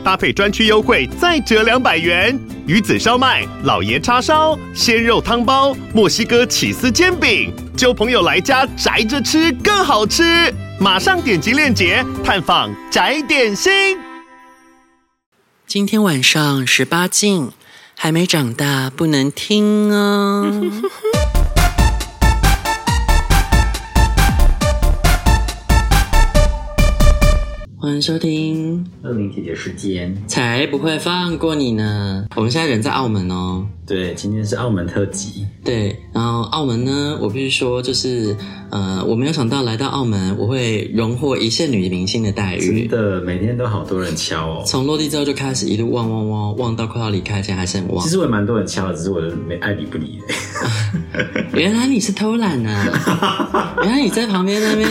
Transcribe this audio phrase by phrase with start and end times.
[0.00, 2.38] 搭配专区优惠再折两百元。
[2.66, 10.54] 鱼子烧麦、老爷叉烧、鲜肉汤包、墨西哥起司煎饼，揪朋友来家宅着吃更好吃。
[10.78, 13.98] 马上点击链接探访宅点心。
[15.66, 17.50] 今天晚上十八禁，
[17.96, 20.70] 还没长大不能听哦。
[27.82, 32.26] 欢迎收听乐明姐姐时间，才不会放过你呢。
[32.36, 33.66] 我们现在人在澳门哦。
[33.86, 35.46] 对，今天是澳门特辑。
[35.64, 38.36] 对，然后澳门呢，我必须说，就是
[38.68, 42.86] 呃，我没有想到来到澳门，我会荣获一线女明星的待遇。
[42.86, 44.62] 真的，每天都好多人敲哦。
[44.66, 48.04] 从落地之后就开始一路望望望望到快要离开前还是很旺。
[48.04, 50.34] 其实我也蛮多人敲的，只是我没爱理不理的。
[51.58, 53.74] 原来你是偷懒啊！
[53.82, 54.86] 原来你在旁边那边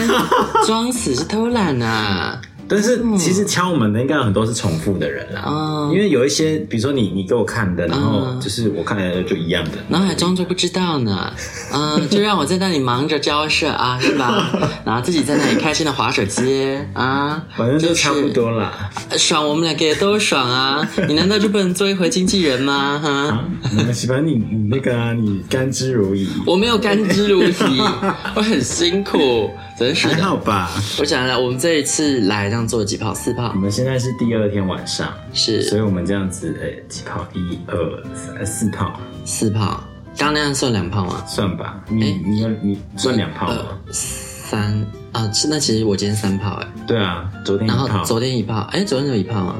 [0.66, 2.42] 装死是偷懒啊！
[2.70, 11.32] 但是其实敲门的应该有很多是重复的人啦，嗯、因为有一些，比如说你你给我看的，然后就是我看来的就一样的，然后还装作不知道呢，
[11.74, 14.48] 嗯，就让我在那里忙着交涉啊，是吧？
[14.86, 18.72] 然后自己在那里开心的划手机啊，反正就差不多啦，
[19.18, 23.00] 爽，我们两个也都爽啊，你难道就不能做一回经纪人吗？
[23.02, 27.82] 哈，没关系，反正你你那个啊，你甘之如饴，我没有甘之如饴，
[28.36, 29.50] 我很辛苦。
[29.80, 30.70] 真是还好吧？
[30.98, 33.14] 我想来，我们这一次来这样做几炮？
[33.14, 33.50] 四炮。
[33.54, 37.26] 我们现在是第二天晚上，是，所以我们这样子，哎、欸，几炮？
[37.32, 39.82] 一二三四炮，四炮。
[40.18, 41.24] 刚刚那样算两炮吗？
[41.26, 41.82] 算吧。
[41.88, 43.78] 你、欸、你你算两炮吗？
[43.90, 46.66] 三啊，是那其实我今天三炮哎。
[46.86, 47.86] 对啊，昨天一炮。
[47.88, 49.56] 然后昨天一炮，哎、欸，昨天有一炮吗？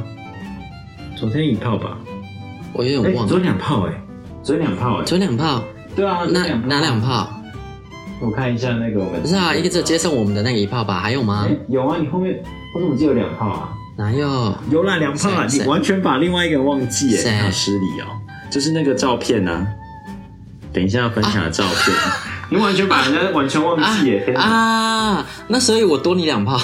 [1.16, 1.96] 昨天一炮吧。
[2.74, 3.30] 我有点忘了。
[3.30, 4.02] 昨天两炮哎，
[4.42, 5.64] 昨天两炮哎，昨天两炮。
[5.96, 7.39] 对啊，哪哪两炮？
[8.20, 11.00] 我看一下那个我们，不是啊，一个只接送我们的那个一炮吧？
[11.00, 11.48] 还有吗？
[11.68, 12.38] 有啊，你后面
[12.74, 13.72] 我怎么记得有两炮啊？
[13.96, 14.54] 哪有？
[14.70, 15.46] 有啦，两炮啊！
[15.50, 18.06] 你完全把另外一个人忘记哎，好失礼哦。
[18.50, 19.66] 就是那个照片呢，
[20.72, 21.96] 等一下要分享的照片，
[22.50, 25.26] 你完全把人家完全忘记哎啊！
[25.48, 26.60] 那所以我多你两炮，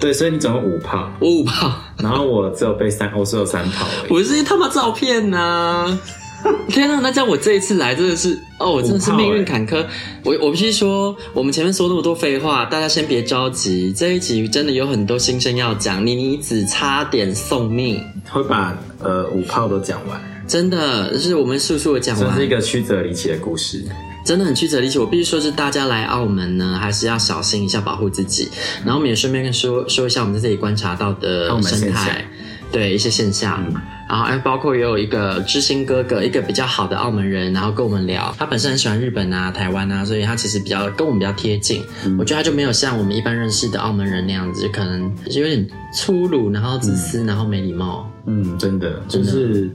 [0.00, 3.86] 对，所以你总共五炮，我五炮，然后我只有被三，我只有三炮。
[4.10, 5.98] 我是他妈照片呢。
[6.68, 9.76] 天呐，那在我这一次来真的是哦，我真的是命运坎坷。
[9.76, 9.88] 欸、
[10.24, 16.04] 我我必须说，我们前面说那么多废话，大家先别着急，这一集真的有很多新生要讲。
[16.06, 22.30] 妮妮子差点送命，会把呃五炮都讲完，真的就是我们速速的讲完。
[22.30, 23.84] 这是一个曲折离奇的故事，
[24.24, 24.98] 真的很曲折离奇。
[24.98, 28.48] 我必须说，是大家来澳门呢，还是要小心一下，保护自己。
[28.84, 32.24] 然后我们也顺便跟说说一下我们在这里观察到的生态。
[32.70, 33.74] 对一些现象，嗯、
[34.12, 41.82] 然后还包括也有一个知心哥哥，一个比较好的澳门人，然后跟我们聊，他本身很喜欢日本啊、台湾啊，所以他其实比较跟我们比较贴近。
[42.04, 48.06] 嗯、我觉得他就没有像我们一般认识的澳门人那样子，就可能就有点粗鲁，然后自私，嗯、然后没礼貌。
[48.26, 49.70] 嗯，真的，就是。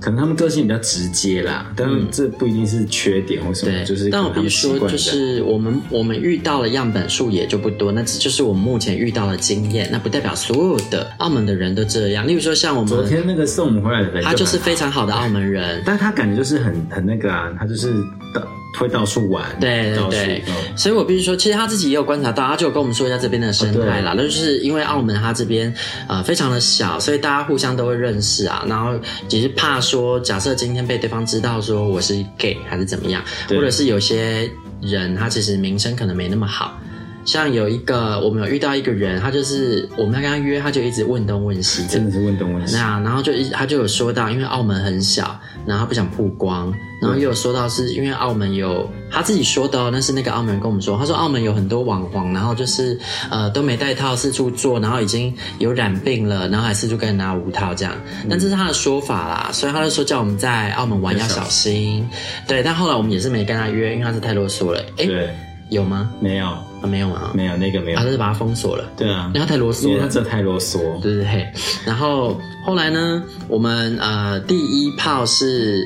[0.00, 4.10] 可能他们个性比较直接啦，但这不一定是缺点或什么，嗯、就是。
[4.10, 12.26] 但我比如说，就是我们我们遇到的样本数也就不多，那这就是我们目前遇到的经验，那不代表所有的澳门的人都这样。
[12.26, 18.27] 例如说，像我们昨天那个送我们回来的人，他就是非常好的澳门人，但他感觉就是很很那个啊，他就是的。
[18.76, 20.44] 会到处玩，对对对，
[20.76, 24.14] 所以我必须说，其实他自己也有观察到，他就有跟我们说一下这边的生态啦。
[24.16, 25.72] 那就是因为澳门他这边
[26.08, 28.64] 呃非常的小，所以大家互相都会认识啊。
[28.68, 34.50] 然后只是怕说，假设今天被对方知道说我是 gay 还是怎么样，或者是有些
[34.82, 36.78] 人他其实名声可能没那么好。
[37.24, 42.74] 像有一个，我们有遇到一个人，他就是我们要跟他约，他就一直问东问西，真的是问东问西。
[42.74, 52.98] 那然后就一他就有说到，因为澳门很小，然后他不想曝光，然后又有说到是因为澳门有他自己说的哦，那是那个澳门人跟我们说，他说澳门有很多网红，然后就是
[53.30, 57.94] 呃都没带套四处做，然后已经有染病了，然后还四处跟人拿无套这样。
[58.28, 62.08] 但这是他的说法啦，所以他就说叫我们在澳门玩要小心。
[62.46, 64.80] 对，但后来我们也是没跟他约，因为他是太啰嗦了。
[64.96, 65.34] 哎，对，
[65.70, 66.10] 有吗？
[66.20, 66.56] 没有。
[66.82, 68.90] 啊，没有啊，没有那个没有，他就是把它封锁了。
[68.96, 70.78] 对啊，因为他太啰嗦了，因为他这太啰嗦。
[71.00, 71.52] 对对对，
[71.86, 75.82] 然后后来呢，我们呃第一炮是。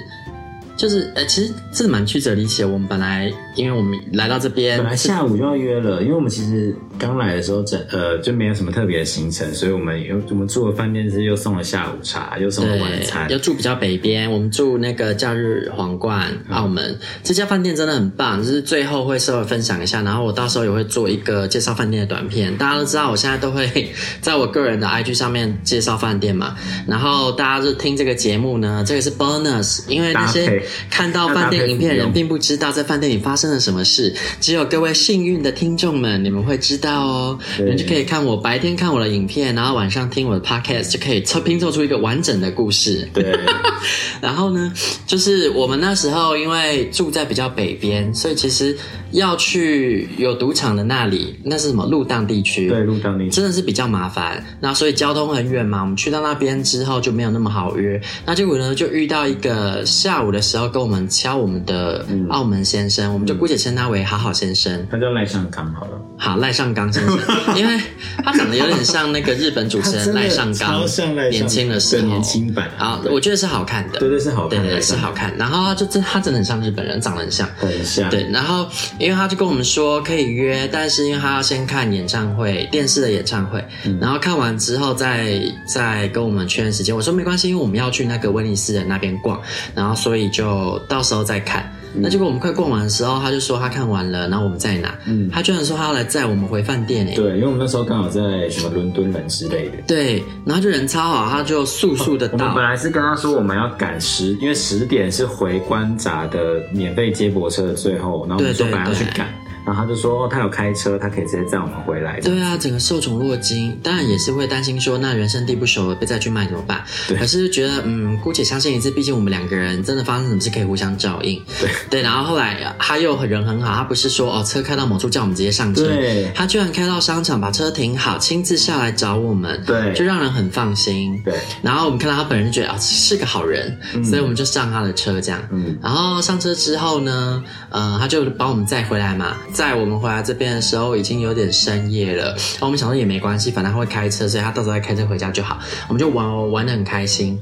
[0.74, 2.68] 就是呃，其实这蛮曲折离奇的。
[2.68, 22.56] 我们本来因为我们来到这边，本来下午就要约了，因为我们其实刚来的时候，整呃就没有什么特别的行程，所以我们又我们住的饭店是又送了下午茶，又送了晚餐，又住比较北边，我们住那个假日皇冠澳门，嗯、这家饭店真的很棒，就是最后会稍微分享一下，然后我到时候也会做一个介绍饭店的短片。
[22.56, 26.54] 大家都知道，我现在都会 在我个人的 IG 上面介绍饭店嘛，
[26.86, 30.62] 然后大家就听这个节目呢，这个是 bonus，因为那些。
[30.90, 37.38] 看到饭店影片的人并不知道在饭店里发生了什么事，只有各位幸运的听众们，你们会知道哦。
[37.58, 43.08] 你们就可以看我白天看我的影片，然后晚上听我的 podcast，就可以凑拼凑出一个完整的故事。
[43.12, 43.38] 对。
[44.20, 44.72] 然后呢，
[45.06, 48.76] 就是我们那时候因为住在比较北边，所以其实
[49.10, 52.68] 要去有赌场的那里，那是什么路荡地区？
[52.68, 54.42] 对，路荡地区真的是比较麻烦。
[54.60, 58.00] 那所以交通很远嘛，我们去到那边之后就没有那么好约。
[58.24, 60.62] 那结果呢，就遇到一个下午的时候。
[60.72, 64.86] 跟我们敲我们的澳门先生，嗯、我们就姑且称他为好好先生。
[64.90, 66.00] 他叫赖上刚好了。
[66.16, 67.18] 好，赖尚刚先生，
[67.56, 67.80] 因为
[68.24, 72.70] 他长得有点像那个日本主持人赖尚刚，超像赖，年轻的时候，年轻版。
[72.78, 75.32] 啊，我觉得是好看的，对对是好看，对对是好看。
[75.36, 78.08] 然后他就真，他真的很像日本人，长得很像，很像。
[78.10, 78.66] 对，然后
[78.98, 86.96] 因为他就跟我们说可以约，但是因为他要先看演唱会，电视的演唱会，嗯、然后看完之后再再跟我们确认时间。
[86.96, 89.40] 我说没关系，因为我们要去那个威尼斯人那边逛，
[89.74, 91.42] 然后所以就到时候再。
[91.44, 94.98] 看，那结果我们快逛完的时候，他就说他看完了，然后我们在哪？
[95.06, 97.14] 嗯，他居然说他要来载我们回饭店诶。
[97.14, 99.76] 对，因为我们那时候刚好在什么伦敦人之类的。
[99.86, 102.36] 对，然后就人超好，他就速速的到。
[102.36, 109.28] 哦，我们本来是跟他说我们要赶十，因为十点是回关闸的免费接驳车的最后，然后我们说本来要去赶。
[109.64, 112.20] 然后他就说，他有开车，他可以直接载我们回来。
[112.20, 116.82] 对啊，整个受宠若惊，当然也是会担心说，那人生地不熟，被再去卖怎么办？
[117.06, 117.16] 对。
[117.16, 121.40] 可是觉得，嗯，姑且相信一次，毕竟我们两个人真的发生什么事可以互相照应。
[121.60, 122.02] 对对。
[122.02, 126.30] 然后后来他又很人很好，他不是说哦车开到某处叫我们直接上车，对。
[126.34, 131.20] 他居然开到商场把车停好，亲自下来找我们，对，就让人很放心。
[131.24, 131.34] 对。
[131.62, 135.40] 然后我们看到他本人就觉得啊、哦、是个好人，嗯、所以我们就上他的车这样。
[135.52, 135.78] 嗯。
[135.80, 139.36] 然后上车之后呢，呃，他就把我们载回来嘛。
[139.52, 142.30] 在我们回来这边的时候，已经有点深夜了。
[142.30, 145.58] 然后我们想说也没关系，反正他会开车，所以他到时候再开车回家就好。
[145.88, 147.38] 我们就玩玩的很开心。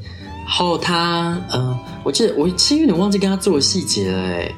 [0.46, 4.52] 后他，嗯、呃，我记得我其实有点忘记跟他做的细节了，哎，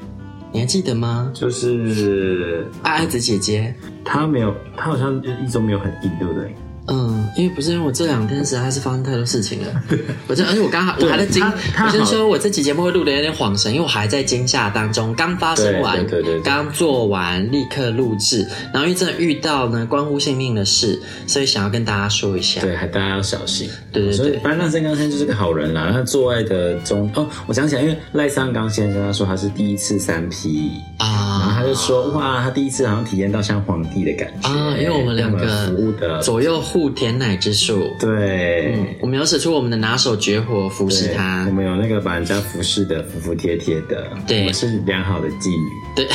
[0.50, 1.30] 你还记得吗？
[1.34, 6.54] 就是爱爱子姐姐，她没有，她好像就一直都没有很硬，对不对？
[6.88, 9.82] 嗯，因为不是因为我这两天实在是发生太多事情了，
[10.26, 36.60] 我这而且我刚好我还在惊，我先说我这期节目会录的有点恍神，因为我还在惊吓当中，刚发生完，对对对，刚做完，立刻录制，然后因为真的遇到呢关乎性命的事，所以想要跟大家说一下，对，还大家要小心，对对对，所以反正赖尚刚先生就是个好人啦，他做爱的中哦，我想起来，因为赖尚刚先生他说他是第一次三 P 啊，然后他就说哇，他第一次好像体验到像皇帝的感觉啊，因为我们两个服务的左右。
[36.72, 41.44] 护甜奶之术，对、嗯，我们有使出我们的拿手绝活服侍他。
[41.46, 46.08] 我们有那个把人家服侍的服服帖帖的，对，我是良好的妓女，对，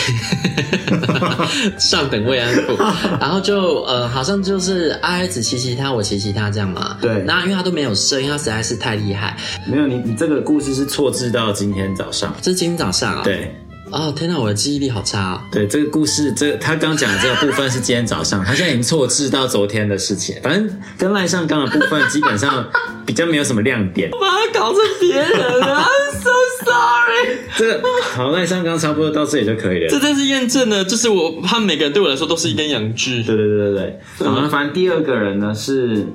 [1.77, 2.75] 上等慰安妇。
[3.21, 6.97] 然后就呃，好像就是阿爱子骑骑他，我骑骑他这样嘛。
[6.99, 9.37] 对，那因为他都没有射，因为他实在是太厉害。
[9.67, 13.21] 没有你，你这个故事是错置到今天早上，这是今天早上啊？
[13.23, 13.55] 对。
[13.89, 15.47] 哦，天哪，我的记忆力好差啊！
[15.51, 20.35] 对，这个故事，这他刚讲的这个部分是今天早上，他现在已经错置到昨天的事情。
[20.43, 22.67] 反正跟赖上刚的部分基本上
[23.05, 24.09] 比较没有什么亮点。
[24.13, 26.29] 我把他搞成别人了，I'm so
[26.65, 27.37] sorry。
[27.55, 27.81] 这个
[28.13, 29.87] 好，赖上刚差不多到这里就可以了。
[29.89, 33.23] 这真是验证了，就是我他们每个人对我来说都是一根阳具。
[33.23, 33.99] 对对对对对。
[34.19, 36.05] 然后反正第二个人呢是，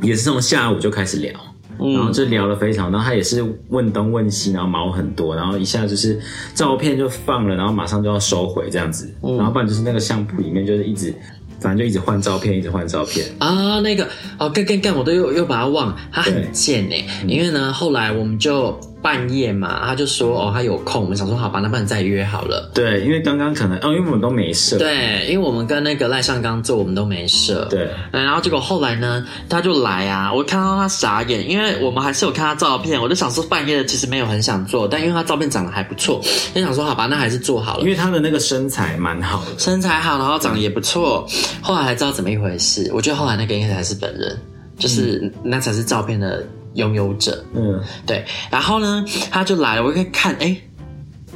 [0.00, 1.32] 也是从下午就开始聊。
[1.78, 6.18] 然后就聊了非常，然后他也是问东问西，然后毛很多，然后一下就是
[6.54, 11.14] 照片就放了，然后马上就要收回这样子，然后不然就是那个相簿里面就是一直，
[11.60, 13.26] 反正就一直换照片，一直换照片。
[13.38, 14.08] 啊，那个
[14.38, 18.78] 哦，干干干，我都又又把他忘了，他很贱哎，因为呢后来我们就。
[19.08, 22.70] 半夜嘛，他就说哦，他有空，我们想说好吧，那不然再约好了。
[22.74, 24.76] 对，因为刚刚可能哦，因为我们都没事。
[24.76, 27.66] 对，因为我们跟那个赖尚刚做，我们都没事。
[27.70, 36.20] 对，然后结果后来呢，他就来啊，我看到他傻眼，因为我们还是有看他照片，我就想说半夜的其实没有很想做，但因为他照片长得还不错，
[36.54, 37.82] 就想说好吧，那还是做好了。
[37.84, 41.26] 因为他的那个身材蛮好的，身材好，然后长得也不错，
[41.62, 42.90] 后来才知道怎么一回事。
[42.92, 44.38] 我觉得后来那个应该才是本人，
[44.78, 46.44] 就是那才是照片的。
[46.74, 50.56] 拥有者，嗯，对，然后呢，他就来了，我一看，哎，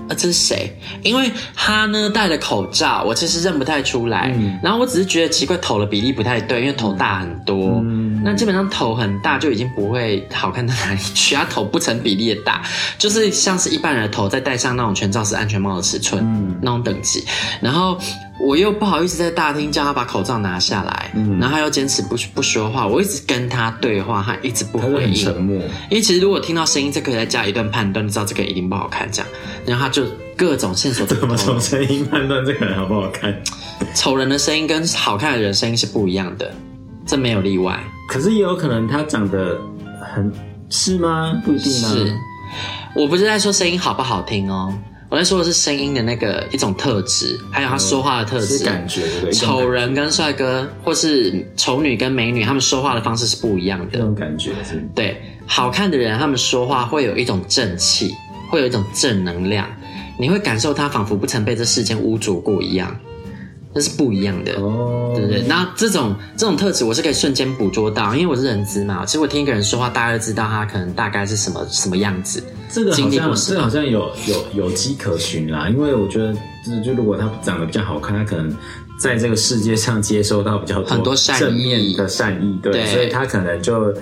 [0.09, 0.79] 啊，这是谁？
[1.03, 4.33] 因为他呢戴了口罩，我其实认不太出来。
[4.37, 7.81] 嗯、然后我只是觉得奇怪，头的比例不太对，因为头大很多。
[7.85, 12.63] 嗯、那基本上头很大就已经不会好看到哪里去，他头不成比例的大，
[12.99, 17.25] 就是像是一般人的头再戴上那种全罩式安全帽的尺寸、嗯、那种等级。
[17.61, 17.99] 然后
[18.41, 22.87] 我又不好意思在大厅叫他把口罩拿下来，嗯、然后他又坚持不不说话。
[22.87, 25.57] 我一直跟他对话，他一直不回应，沉默。
[25.91, 29.09] 因为其实如果听到声音，这可以再加一段判断，就知道这个一定不好看。
[29.13, 29.31] 这样，
[29.67, 30.05] 然后他就
[30.37, 31.07] 各种线索。
[31.07, 33.39] 怎么从声音判断这个人好不好看？
[33.95, 36.51] 丑人的声音跟好看的人声音是不一样的，
[37.07, 37.79] 这没有例外。
[38.09, 39.61] 可是也有可能他长得
[40.15, 40.33] 很，
[40.69, 41.41] 是吗？
[41.45, 41.91] 不一定啊。
[41.91, 42.19] 是，
[42.97, 44.73] 我不是在说声音好不好听哦。
[45.13, 48.65] 我在说的是声音的那个一种特质，还有他说话的特质。
[48.65, 49.31] 感觉。
[49.31, 53.85] 丑人跟帅哥，或是丑女跟美女，他们说话的方式是不一样的。
[53.93, 54.83] 这种感觉是。
[54.95, 58.15] 对，好看的人，他们说话会有一种正气，
[58.51, 59.69] 会有一种正能量，
[60.19, 62.99] 你会感受他仿佛不曾被这世间污浊过一样。
[63.75, 65.43] 这是不一样的哦，对不对？
[65.43, 69.05] 那这种这种特质，我是可以瞬间捕捉到，因为我是人资嘛。
[69.07, 72.43] 其实我听一个人说话，大概就知道他可能大概是什么什么样子。
[72.71, 78.55] 这个好像这个好像有有有迹可循啦，因为我觉得，就就如果他长得比较好看，他可能
[78.99, 83.95] 在这个世界上接收到比较多很多正面的善意，对，对所以他可能就。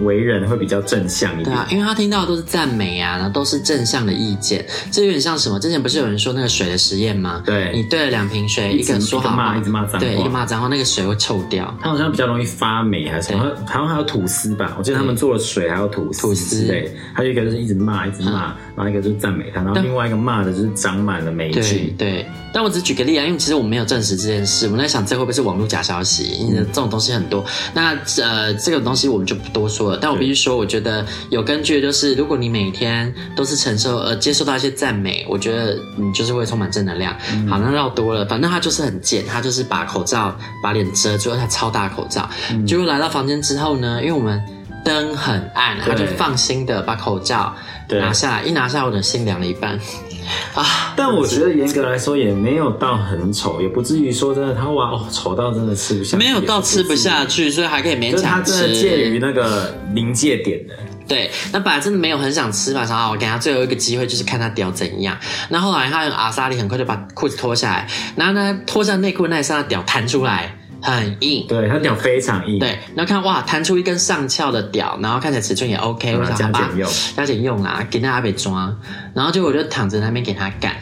[0.00, 5.58] 为人会比较正向一点，对啊，因为他听到的都是赞美啊，然后都是正向的意见，这有点像什么？
[5.60, 7.42] 之前不是有人说那个水的实验吗？
[7.44, 11.72] 对，你兑了两瓶水，一个说好骂，一直骂脏话，对，一个骂脏话，那个水会臭掉。
[11.80, 13.44] 它好像比较容易发霉还是什么？
[13.66, 14.74] 好像还有吐司吧？
[14.78, 21.94] 我记得他们做了水还有吐司，吐司对，还有一个就是一直骂，一直骂，然后一个就是赞美他，然后另外一个骂的就是长满了霉菌。
[21.96, 26.24] 对，但我只举个例啊，因为其实我们没有证实这件事，我们在想这会不会是网络假消息？
[26.24, 29.98] 因为这种东西很多，那呃，这个东西我们就不多说了。
[30.00, 30.54] 但我必须说。
[30.54, 37.16] 我觉得有根据的就是，如果你每天都是承受呃接受到一些赞美，我觉得你就是会充满正能量。
[37.32, 42.28] 嗯、好，那绕多了，反正他就是很贱，他就是把口罩把脸遮住，他超大口罩。
[42.52, 44.40] 嗯、结果来到房间之后呢，因为我们
[44.84, 47.52] 灯很暗，他就放心的把口罩
[47.88, 49.78] 拿下来，一拿下来我的心凉了一半。
[50.54, 50.94] 啊！
[50.96, 58.52] 但我觉得严格来说也没有到很丑，也不至于说真的他哇哦丑到真的吃不下，没有到吃不下去，所以还可以勉强吃。
[58.52, 60.74] 他真的介于那个临界点的。
[61.06, 65.16] 对，那本来真的没有很想吃嘛，想好我给他最后一个机会，就是看他屌怎样。
[65.50, 70.56] 那后来他用阿萨里很快就把裤子脱下来，然后呢脱下内裤那一刹那屌弹出来。
[70.92, 78.74] 很硬，对，它屌非常硬，对，然后看哇，弹出一根上翘的屌，然后看起来尺寸也 OK，我想加紧用，加紧用啦，给那阿北抓，
[79.14, 80.76] 然后就我就躺着那边给他干，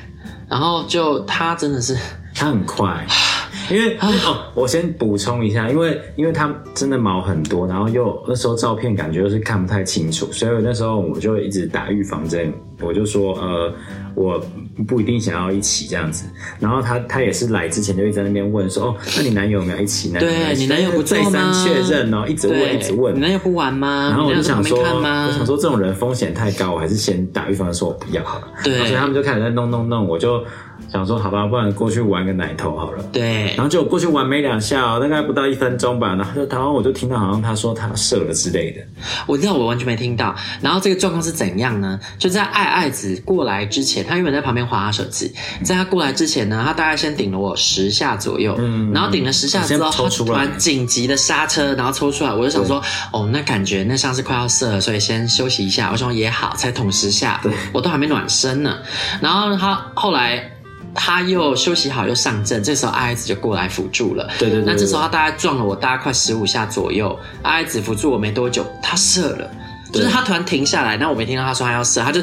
[0.48, 1.96] 然后就他真的是，
[2.34, 3.06] 他很快，
[3.70, 13.72] 因为哦，我先补充一下，因为因为他真的毛很多，然后又那时候照片感觉又是看不太清楚，所以那时候我就一直打预防针，我就说呃。
[14.14, 14.38] 我
[14.86, 16.26] 不一定想要一起这样子，
[16.60, 20.20] 然后他他也是来之前就一直在那边问说，哦，那你男友有没有一起呢？
[20.20, 24.10] 对，你男友不再三确认哦，一直问一直问，你男友不玩吗？
[24.10, 28.48] 然后我就想说，我想说这种人风险太高，我还是先打预防针说我不要好了。
[28.62, 30.44] 对，所以他们就开始在弄弄弄，我就。
[30.92, 33.02] 想说好吧，不然过去玩个奶头好了。
[33.10, 38.82] 对，然后就过去玩没两下哦，大概不到一分钟吧，然后就然后我就听到好像他说他射了之类的。
[39.26, 40.34] 我知道我完全没听到。
[40.60, 41.98] 然后这个状况是怎样呢？
[42.18, 45.32] 就在爱爱子过来之前，他原本在旁边划他手机，
[45.64, 52.82] 在他过来之前呢，他大概先顶了我十下左右，嗯，然后顶了十下之后，他突然紧急的刹车，然后抽出来，我就想说，
[53.12, 55.88] 哦，那感觉那像是快要射了，所以先休息一下。
[55.90, 58.76] 我说也好，才捅十下，对，我都还没暖身呢。
[59.20, 60.50] 然后他后来。
[60.94, 64.28] 他又休息好，又上阵，这时候阿爱子就过来辅助了。
[64.38, 64.72] 对对对，对。
[64.72, 69.50] 那这时候他大概撞了我大概快十五下左右，阿爱子辅助我没多久，他射了。
[69.92, 72.18] 就是他突然停下来，那我没听到他说他要射，他就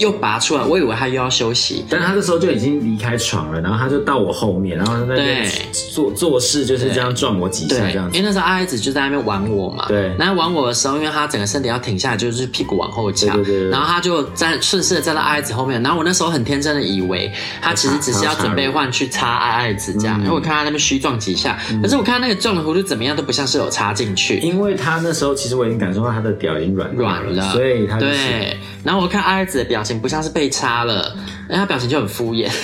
[0.00, 5.46] 又拔出来，我以为他又要休息，但他这时候就已经离开床了，然后他就到我后面，然后在那边
[5.92, 8.16] 做做事，就是这样撞我几下这样子。
[8.16, 17.30] 因为那时候阿姨子就在那边玩我嘛，对，然后玩我的时候，因为他整个身体要停下来，就是屁股往后翘，对对对，然后他就站顺势的站到阿姨子后面，然后我那时候很天真的以为
[17.60, 28.00] 他其实只是要准备换去插阿姨子这样，因为我看他那边虚撞几下，可是我看他那个撞的弧度怎么样都不像是有插进去，因为他那时候其实我已经感受到他的屌已经软软了，所以他。
[28.00, 31.14] 对，然后我看阿爱子的表情不像是被插了，
[31.48, 32.50] 然后他表情就很敷衍，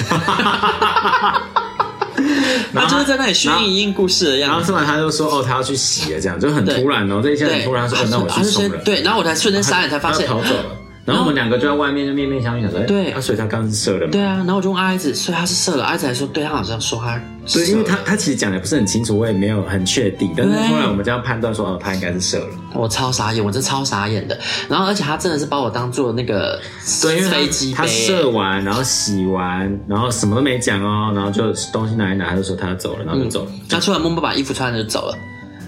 [2.72, 4.52] 然后就是在那里虚应应故事的样子。
[4.52, 7.88] 然后吃完他就说：“哦，他要去洗了。”这样就很突然哦，这一切很突然。
[7.88, 10.76] 说：“那我去冲了。”对，然后我才瞬间傻眼，才发现逃走了。
[11.06, 15.84] 然后我们两个就在外面就面面相觑，说：“对，他所以他刚刚是射了嘛？”对啊，然后我就问阿子，所以他是射了。
[15.84, 17.20] 阿子还说：“对，他好像说他
[17.52, 20.34] 对，因为他他其实讲的不是很清楚，我也没有很确定。
[20.36, 22.48] 但是后来我们这样判断说，哦，他应该是射了。
[22.74, 24.36] 我超傻眼，我真超傻眼的。
[24.68, 26.60] 然后而且他真的是把我当做那个
[27.00, 33.50] 对，因为飞机杯，他射完，然后洗完，然后什么都没讲哦，然后就东西拿一拿，他就说他要走了，然后就走了。
[33.68, 35.16] 他出来默默把衣服穿了就走了。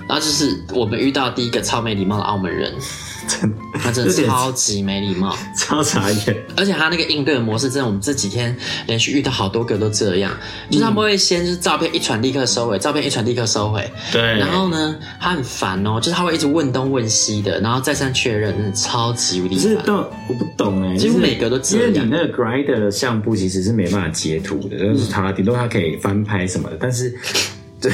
[0.09, 2.73] 然后就是我们遇到第一个超没礼貌的澳门人。
[3.29, 6.37] 真，他真的超级没礼貌，超傻眼。
[6.57, 8.57] 而且他那个应对的模式，真的，我们这几天
[8.87, 10.33] 连续遇到好多个都这样。
[10.71, 13.89] 就是他们会先就是照片一传立刻收回，照片一传立刻收回。
[14.11, 14.21] 对。
[14.21, 19.65] 然后呢，他很烦哦，就是他会一直问东问西的，然后再三确认，真的超级无敌烦。
[19.65, 21.87] 是都我不懂哎，几乎每个都这样。
[21.89, 27.15] 因为你那个 Grindr 的相簿其实是没办法截图的，就是他顶多他可以翻拍什么的，但是。
[27.81, 27.93] 对，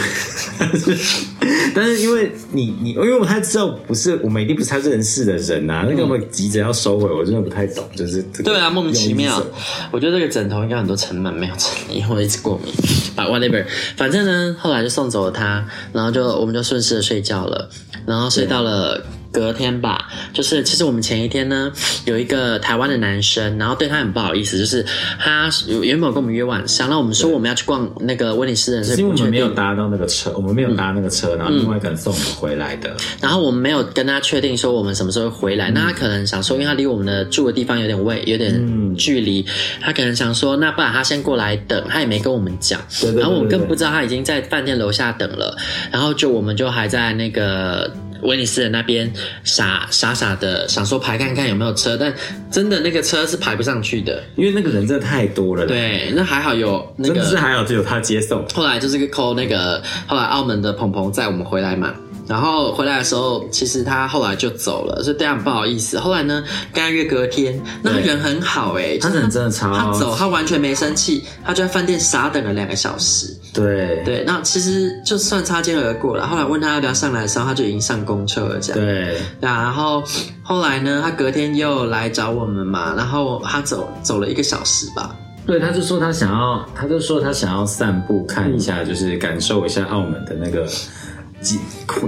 [1.75, 9.43] 但是因为你你因为我不太知道，不是我们一定不是他认识的人呐、啊，那个会急着要收回，我真的不太懂，就是对啊，莫名其妙。
[9.91, 12.73] 我觉得这个枕头应该很多尘螨没有尘，因为我一直过敏。
[13.15, 13.65] But whatever，
[13.97, 17.69] 反正呢，后来就送走了他，然后就我们就顺势的睡觉了，
[18.07, 19.05] 然后睡到了。
[19.35, 21.73] 隔天吧，就是其实我们前一天呢，
[22.05, 24.87] 有一个台湾的男生，然后对他很不好意思，就是
[25.19, 25.51] 他
[25.83, 32.97] 原本跟我们约晚上，然后我们说我们要去逛那个威尼斯人，是因为我们没有搭到那个车，我们没有搭那个车，然后另外一个人送我们回来的。
[33.21, 39.45] 然后我们没有跟他确定说我们什么时候回来，那他可能想说，因为他离我们的住的地方有点位，有点距离，
[39.81, 42.81] 他可能想说，那不然他先过来等，他也没跟我们讲，
[43.17, 45.57] 然后我们更不知道他已经在饭店楼下等了，
[45.91, 47.91] 然后就我们就还在那个。
[48.25, 49.13] 威尼斯人那边
[49.45, 52.13] 傻傻傻的想说排看看有没有车，但
[52.51, 55.67] 真的那个车是排不上去的，因为那个人真的太多了。
[55.67, 58.45] 对，那还好有那个，真的是还好只有他接送。
[58.55, 61.95] 后来就是个 call 那个，后来澳门的鹏鹏载我们回来嘛。
[62.27, 66.01] 然后回来的时候，其实他后来就走了，所以这样不好意思。
[66.01, 69.93] 后来呢，跟他约隔天，那个人很好哎，他人真的超好。
[69.93, 73.27] 他走，他完全没生气，他就在饭店傻等了两个小时。
[73.55, 76.27] 对对，那其实就算擦肩而过了。
[76.27, 78.85] 后来问他要不要上来的时候，他就已经上公车了，这样。
[78.85, 80.03] 对，然后
[80.43, 85.17] 后来呢，他隔天又来找我们嘛，然后他走走了一个小时吧。
[85.47, 90.67] 对，他就说他想要，他就说他想要散步看一下，就是感受一下澳门的那个。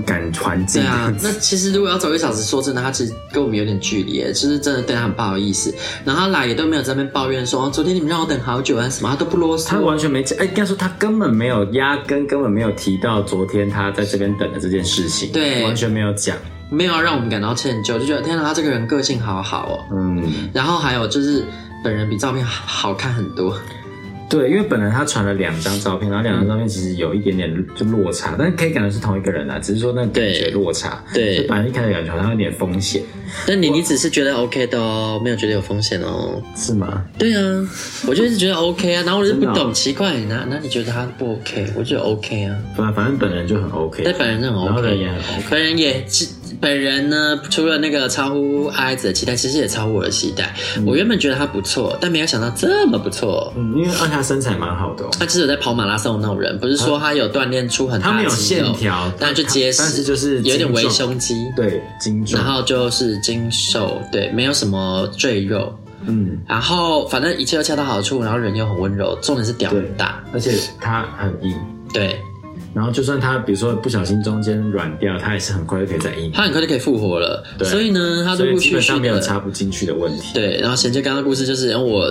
[0.05, 5.75] 感环境对啊，那其实如果要走一小时，说真的，他其实跟我们有点距离，就是真的对他很不好意思。
[6.05, 9.67] 然后他来也都没有在那边抱怨说，哦，昨天你们让我等好久啊什么，他都不啰嗦。
[9.69, 16.37] 他完全没讲，哎，应该说他根本没有压根根本没有提到昨天他在这边等的这件事情，对，完全没有讲，
[16.71, 19.85] 没有让我们感到歉疚，就觉得天哪，他这个人个性好好哦。
[19.93, 21.45] 嗯，然后还有就是
[21.83, 23.59] 本人比照片好看很多。
[24.29, 31.03] 对，因为本来他传了两张照片，然后两张照片其实有一点点就落差，但是可以感觉是同一个人啊，只是说那感觉落差。
[31.15, 33.03] 对，就本来一开始感觉好像有点风险。
[33.47, 37.05] 但你你只是觉得 OK 的哦，没有觉得有风险哦，是吗？
[37.19, 37.69] 对啊，
[38.07, 41.67] 我就是觉得 OK 啊， 然后我就不懂，奇怪，那那你觉得他不 OK？
[41.77, 46.05] 我觉得 OK 啊，反反正本人就很 OK，但本人就很 OK，本人也很 OK，本人也
[46.61, 50.55] 本人呢，除了那个超乎阿爱子的期待，其实也超乎我的期待。
[50.77, 53.53] 嗯、我原本觉得他不错，但没有想到这么不错。
[53.57, 55.09] 嗯，因为按他身材蛮好的、哦。
[55.19, 62.43] 他其实有在跑马拉松那种人，不是说他有锻炼出很大的肌肉，他没有线条，但就结实，但是就是有点微胸肌，对，精壮。
[62.43, 65.75] 然后就是精瘦，对，没有什么赘肉。
[66.09, 71.55] 嗯，然后反正一切都恰到好处，然后人又很温柔，重点是屌很大，而且他很硬。
[71.93, 72.21] 对。
[72.77, 77.43] 然后就算它比如说不小心中间软掉，它也是很快就可以再硬，它很快就可以复活了。
[77.57, 80.35] 对，所以呢，它陆陆续续基本上没有插不进去的问题。
[80.35, 82.07] 对，然后衔接刚刚的故事就是，然后我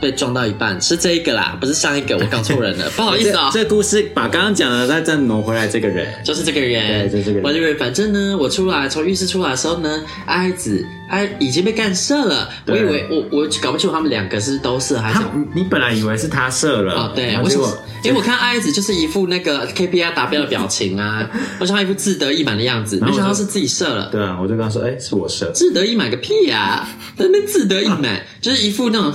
[0.00, 3.50] 被撞到一半，是这一个啦，不是上一个，我搞错人了， 不好意思啊、哦。
[3.52, 7.42] 这个故事把刚刚讲的再再挪回来，这个人就是这个人，对，就这个人。
[7.44, 10.84] 我以为反正呢，我出来从浴室出来的时候呢，爱子。
[11.10, 15.20] 他已经被干射了，我以为我我搞不清楚他们两个是都射还是
[15.54, 17.66] 你本来以为是他射了哦，对，为什么？
[18.04, 21.26] 因为我看爱子就是一副那个 KPI 达标的表情啊，
[21.60, 24.10] 我想他一副自得意满的样子，没想到是自己射了。
[24.12, 25.50] 对啊，我就跟他说，哎，是我射。
[25.54, 26.86] 自得意满个屁呀！
[27.16, 29.10] 那边自得意满就是一副那种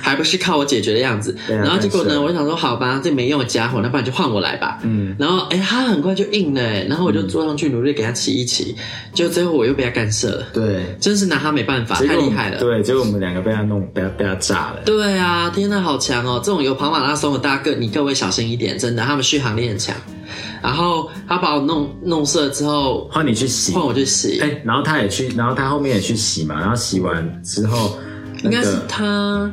[0.00, 1.36] 还不 是靠我解决的样子。
[1.48, 4.78] 然后结果呢，我想说好吧，这没用的家伙，那不然就换我来吧。
[4.82, 8.76] 嗯，然后哎，他很快就硬了，然后我就坐上去努力给他骑一骑，
[9.12, 10.46] 结果最后我又被他干射了。
[10.52, 11.32] 对，真是。
[11.32, 12.58] 拿他没办法，太厉害了。
[12.58, 14.82] 对，结果我们两个被他弄，被他被他炸了。
[14.84, 16.38] 对啊，天呐，好强哦！
[16.44, 19.96] 这种有跑马拉松的，大家各你各位小心一点，真的，他们续航力很强。
[20.62, 24.40] 然后他把我弄弄射之后，换你去洗，换我去洗。
[24.40, 26.60] 哎，然后他也去，然后他后面也去洗嘛。
[26.60, 27.96] 然后洗完之后，
[28.44, 29.50] 应该是他。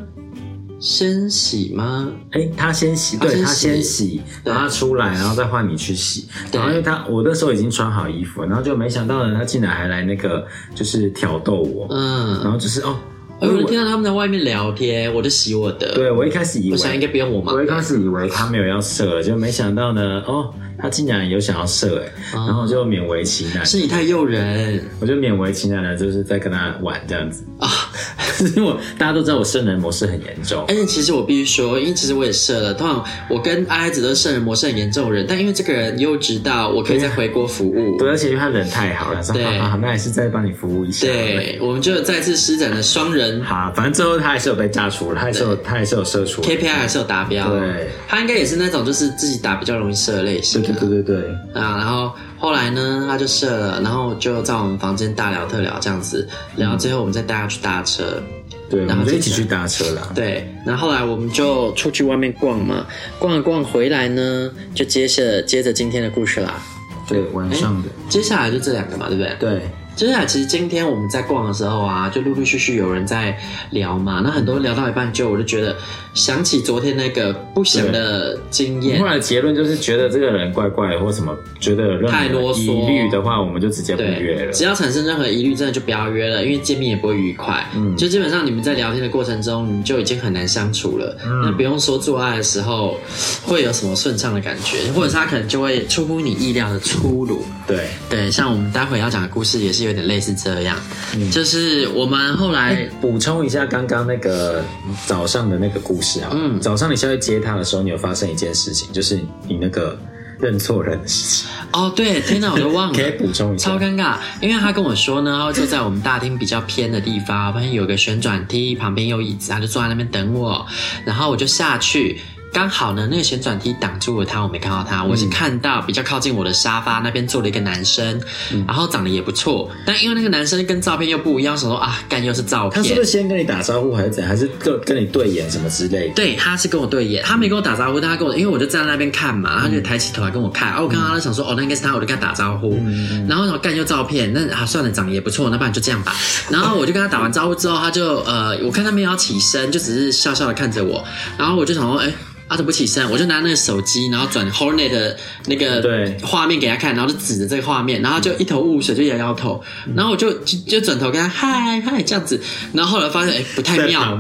[0.80, 2.12] 先洗吗？
[2.32, 6.28] 哎、欸，他先洗，对，他先洗，然后他出来，然后再换你去洗。
[6.52, 12.98] 然后因为他我那时候已经穿好衣服，然后就没想到呢，他竟然还来那个就是挑逗我，嗯，然后就是哦，
[13.42, 15.94] 有人听到他们在外面聊天，我就洗我的。
[15.94, 17.52] 对，我一开始以为，我想应该不用我嘛。
[17.54, 20.54] 我一开始以为他没有要射了，就没想到呢，哦。
[20.82, 23.66] 他竟然有想要射哎，然后就勉为其难。
[23.66, 27.70] 是你太诱人，我就勉为其难的，就是在跟他玩这样子啊。
[28.56, 32.74] 因为大家都知道我圣人模式很严重，而且其实我必须说，因为其实我也射了。
[32.74, 39.44] 通常我跟阿爱子都是圣人模式很严重的人，但因为这个人又知道我可以再回国服务，对，而且因为他人太好了，对，
[39.82, 41.06] 那还是再帮你服务一下。
[41.06, 43.44] 对，我们就再次施展了双人。
[43.44, 47.50] 好，反正最后他还是有被炸出了，他还是有他还是有射出，KPI 还是有达标。
[47.50, 50.62] 对，他应该也是那种就是自己打比较容易射的类型。
[50.62, 51.32] 对对对对对。
[51.54, 58.22] 啊，然后后来呢，他就射了，然后就在我们房间大聊特聊这样子，聊到最后我们再带他去搭车，
[58.70, 60.12] 对，然后就一起去搭车啦。
[60.14, 62.86] 对，然后后来我们就出去外面逛嘛，
[63.18, 66.62] 逛了逛回来呢，就接着接着今天的故事啦。
[67.08, 69.36] 对，晚上的，接下来就这两个嘛，对不对？
[69.40, 69.62] 对。
[70.00, 73.38] 接下来，其实今天我们在逛的时候啊，就陆陆续续有人在
[73.72, 74.22] 聊嘛。
[74.24, 75.76] 那很多人聊到一半，就我就觉得
[76.14, 78.98] 想起昨天那个不祥的经验。
[78.98, 84.54] 后来结论就是觉得这个人怪怪的，或什么觉得有任何疑虑的话，我们就直接不约了。
[84.54, 87.62] 只要产生任何疑虑，真的就不要约了，因为见面也不会愉快。
[87.76, 91.18] 嗯，就基本上你们在聊天的过程中，你就已经很难相处了。
[91.26, 92.98] 嗯，那不用说做爱的时候
[93.44, 97.44] 会有什么顺畅的感觉，或者是他可能就会出乎你意料的粗鲁。
[97.68, 100.78] 对对，像我们待会要讲的故事也是有点类似这样，
[101.16, 104.64] 嗯、就是我们后来补充一下刚刚那个
[105.06, 106.30] 早上的那个故事啊。
[106.32, 109.98] 嗯，早上你下去接他的时候，你有发生一件事情，就是你那个
[110.40, 111.50] 认错人的事情。
[111.74, 113.72] 哦，对，天哪，我都忘了， 可以补充一下。
[113.72, 120.66] 超尴尬，因为他跟我说呢，就在我们大厅比较偏的地方，发现有个旋转梯，旁边有椅子，他就坐在那边等我，
[121.04, 122.20] 然后我就下去。
[122.52, 125.04] 刚好呢，那个旋转梯挡住了他，我没看到他。
[125.04, 128.20] 我是看到比较靠近我的沙发那边坐了一个男生，
[128.52, 129.70] 嗯、然后长得也不错。
[129.86, 132.82] 但因为那个男生跟照片又不一样，想说啊，干又是照片。
[132.82, 134.30] 他是不是先跟你打招呼，还是怎样？
[134.30, 136.14] 还是跟跟你对眼什么之类的？
[136.16, 140.74] 对，他是跟我对眼，他没跟我打招呼，但他跟我，因为我就站在那边看嘛，他就抬起头来跟我看。
[140.74, 142.78] 哦、我刚刚想说，哦，那应该是他，我就跟他打招呼。
[142.84, 146.16] 嗯、然后我干又照片，那啊算了，长得也不错，那不然就这样吧。
[146.50, 151.06] 然后我就跟他打完招呼之后，他就呃，我看他没有要起身，就只是笑笑的看着我。
[151.38, 152.12] 然后我就想说，哎。
[152.50, 153.10] 他怎么不起身？
[153.12, 155.82] 我就拿那个手机，然后转 Hornet 的那个
[156.24, 159.64] 画面给他看，然后就指着这个画面，然后就一头雾水，就摇摇头，
[159.96, 162.42] 然后我就就就转头跟他嗨嗨这样子，
[162.74, 164.20] 然后后来发现哎不太妙，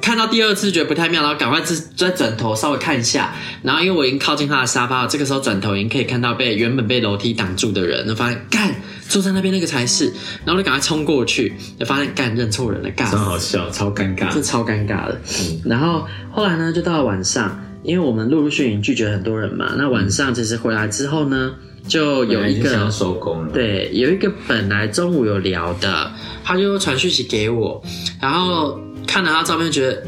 [0.00, 8.72] 看到第二次觉得不太妙，然后赶快再再转头稍微看一下，然后因为我已经靠近他的沙发了，这个时候转头已经可以看到被原本被楼梯挡住的人，就发现干
[9.08, 10.12] 坐在那边那个才是，
[10.44, 17.62] 然后就赶快冲过去，就发现干认错人了，干超好笑，超尴尬，这超尴尬的，嗯，然后后来呢就到了晚上。
[17.84, 21.54] 因为我们陆陆续续拒绝很多人嘛，那晚上其实回来之后呢，
[21.86, 23.52] 就有一个要收工了。
[23.52, 26.10] 对，有一个本来中午有聊的，
[26.42, 27.80] 他就传讯息给我，
[28.20, 30.02] 然后看了他照片，觉得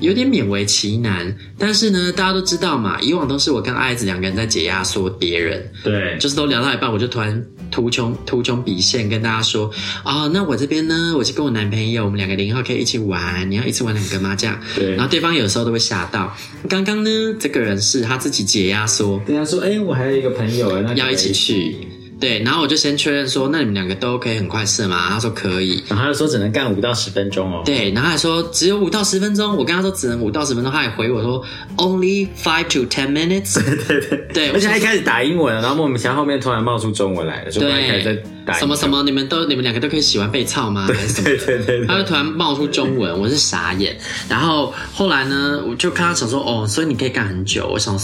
[0.00, 1.36] 有点勉为其难。
[1.58, 7.44] 但是呢，大家都知道嘛，以往都是我跟爱子两个人在解压缩别人，对，就是都聊到一半，我就突然。
[7.70, 9.70] 图穷图穷匕现，跟大家说
[10.02, 14.34] 啊、哦，那我这边呢，我是跟我男朋友，我们两个零号可以一起玩，你要一次玩两个吗？
[14.36, 14.96] 这样，对。
[14.96, 16.36] 然后对方有时候都会吓到。
[16.68, 21.99] 刚刚呢，这个人是他自己解压缩，对他说，哎、欸，我还有一个朋友，那要一起去。
[22.20, 25.08] 对，然后我就先确认说，那你们两个都可以很快射吗？
[25.08, 27.62] 他说可以，然后他就说只能干五到十分钟哦。
[27.64, 29.56] 对，然后还说只有五到十分钟。
[29.56, 31.42] 我跟他说只能五到十分钟，他也回我说
[31.78, 33.54] only five to ten minutes。
[33.64, 40.86] 对对对对，而且他一开始打英文，然后莫名其妙后面突然冒出中文来了，就开始在打什么什么，你们都你们两个都可以喜欢被操吗？
[40.86, 41.24] 还是什么？
[41.24, 43.96] 对对对对，他就突然冒出中文，我是傻眼。
[44.28, 47.66] 然后后来呢，我就看他想说哦，所以你可以干很久。
[47.72, 47.98] 我想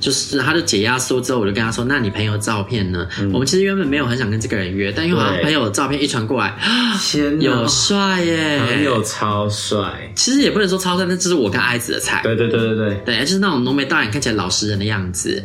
[0.00, 3.06] 就是他就解压缩之后，我就跟他说，那你朋友照片呢？
[3.20, 4.32] 嗯、我们其实原本没有很想。
[4.32, 6.56] 跟这个人约，但因为好像朋友的照片一传过来，
[7.02, 10.10] 天哪，有帅耶，朋友超帅。
[10.16, 12.22] 其实也不能说超帅，但这是我跟爱子的菜。
[12.24, 15.44] 对对对对对，对，就是那种浓眉大眼，看起来老实人的样子。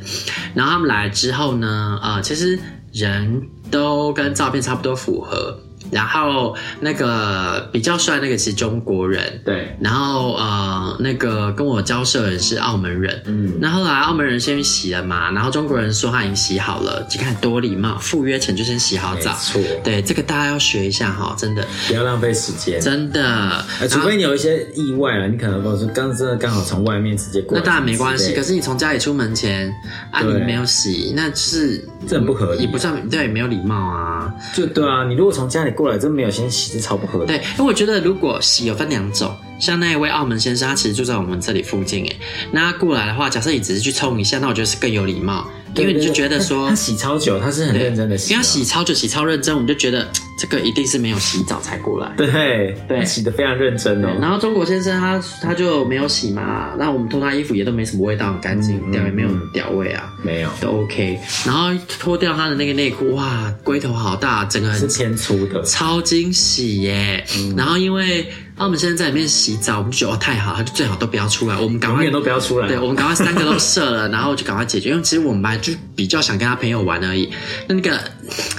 [0.53, 2.57] 然后他们来之后呢，呃，其实
[2.93, 5.57] 人都跟照片差不多符合。
[5.91, 9.75] 然后那个比较帅那个是中国人，对。
[9.79, 13.53] 然后呃，那个跟我交涉的人是澳门人，嗯。
[13.59, 19.61] 那后来澳门人先洗了嘛，然后中国人说他已经洗好了，你看多礼貌，赴约前就先洗好澡，没错。
[19.83, 21.65] 对，这个大家要学一下哈，真的。
[21.87, 23.63] 不要浪费时间，真的。
[23.89, 28.33] 除非你有一些意外了，你可能说刚真的刚好从外面直接过来，那当然没关系。
[28.33, 29.73] 可是你从家里出门前
[30.11, 34.33] 啊，你没有洗，那是这很不合理，也不算对，没有礼貌啊。
[34.53, 37.27] 就对啊，你如果从家里过来，真没有先洗，是超不合理。
[37.27, 42.15] 对，因为我觉得如果洗有分两种，像那一位澳门先生，他其实住在我们这里附近，哎，
[42.51, 45.47] 那他过来的话，假设你只是去冲一下，那我觉得是更有礼貌。
[45.77, 52.11] 因为你就觉得说他洗超久，他是很认真的洗，因为他洗超久，洗超认真，我们就觉得 这个一定是没有洗澡才过来。
[52.15, 54.09] 对对，洗的非常认真哦。
[54.21, 61.19] 然后中国先生他他就没有洗嘛，那我们脱他衣服也都没什么味道，很干净，屌也没有屌味啊，没有都 OK。
[61.45, 67.25] 然后脱掉他的那个内裤，哇，龟头好大，整个很是偏粗的，超惊喜耶。
[67.55, 68.27] 然后因为。
[68.57, 72.67] 澳门先生在里面洗澡，我们就觉得哦太好，他就最好都不要出来，我们赶快都不要出来。
[72.67, 74.89] 对，我们赶快三个都射了，然后就赶快解决。
[74.89, 77.31] 因为其实我们班就比较想跟他朋友玩而已。
[77.67, 77.99] 那那个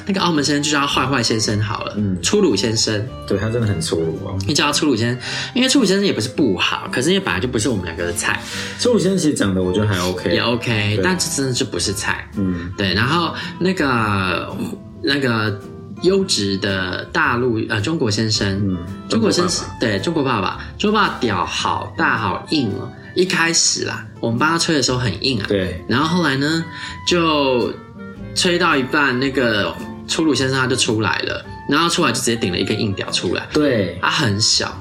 [0.07, 3.05] 那个澳门先生就叫他坏坏先生好了，嗯，粗鲁先生。
[3.27, 4.39] 对，他真的很粗鲁哦。
[4.47, 5.21] 你叫他粗鲁先生，
[5.55, 8.41] 因为粗鲁先生也不是不好，可是因为本来就不是我们两个的菜。
[8.79, 12.31] 粗鲁先生其实长得我觉得还 OK，也 OK，对但这真的就不是菜。
[12.37, 12.95] 嗯，对。
[12.95, 14.57] 然后那个
[15.03, 15.61] 那个。
[16.03, 18.77] 优质的大陆呃中国先生，嗯、
[19.09, 22.91] 中国先生对中国爸爸，中国爸爸屌好大好硬哦！
[23.15, 25.85] 一开始啦，我们帮他吹的时候很硬啊，对。
[25.89, 26.65] 然后后来呢，
[27.07, 27.73] 就
[28.35, 29.75] 吹到一半，那个
[30.07, 34.77] 粗鲁先生他就出来了，然后出来就直接顶了一根硬屌出来，对，他很小。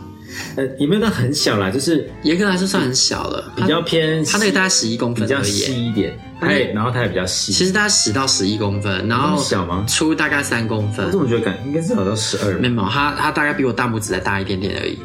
[0.58, 4.26] 呃，也没有到很小啦，就是严格来说算很小了，比较偏。
[4.26, 6.18] 它那个大概十一公分，比较细一点。
[6.42, 7.54] 它也，然后它也比较细。
[7.54, 9.86] 其实大概十到十一公分，然后小吗？
[9.88, 11.06] 粗大概三公分。
[11.06, 12.58] 我怎么觉得感应该是有到十二？
[12.58, 14.98] 没有，它它大概比我大拇指再大一点点而已。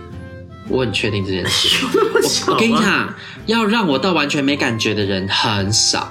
[0.68, 1.86] 我很确定这件事。
[2.50, 6.10] 我跟你讲，要让我到完全没感觉的人很少。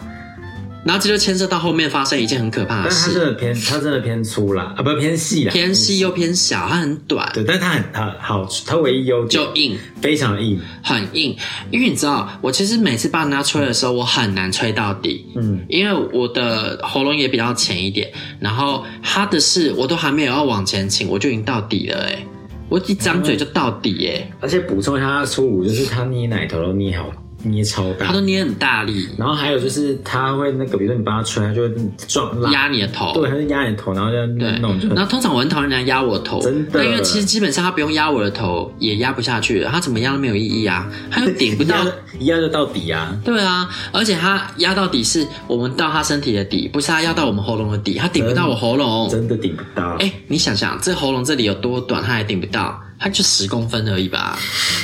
[0.84, 3.12] 然后这就牵涉到后面发生一件很可怕的事。
[3.14, 7.30] 但它真的偏，它真的偏粗啦，啊，不是偏细啦，偏细又偏小，它很短。
[7.34, 11.36] 对，但是它很它好，它唯一优点就硬，非常硬，很硬。
[11.70, 18.12] 因为你知道，我其实每次帮人家吹的时候，我很难吹到底，嗯，因为我的喉咙也比较浅一点。
[18.40, 22.26] 然后它的是，我都还没有要往前倾，我就已经到底了，哎，
[22.70, 24.32] 我一张嘴就到底，哎。
[24.40, 27.12] 而且补充一下，他的粗鲁就是他捏奶头都捏好。
[27.44, 31.76] 捏超大，他都捏很大力，然后还有就是他会那个，比如说你帮他吹，他就会
[32.08, 34.26] 撞压你的头，对，他就压你的头，然后就
[34.60, 34.78] 弄。
[34.90, 36.72] 然后通常我很讨厌人家压我头，真的。
[36.74, 41.76] 但因为其实基本上他不用压我的头也压不下去，他怎么压都没有意义啊，他又顶不到，
[42.20, 43.16] 一压就到底啊。
[43.24, 49.96] 对啊，而且他压到底是我们到他身体的底，不是他压到我们喉咙的底，他顶不到我喉咙，真的顶不到。
[50.00, 52.82] 哎，你想想，这喉咙这里有多短，他还顶不到。
[53.04, 54.38] 他就十公分而已吧，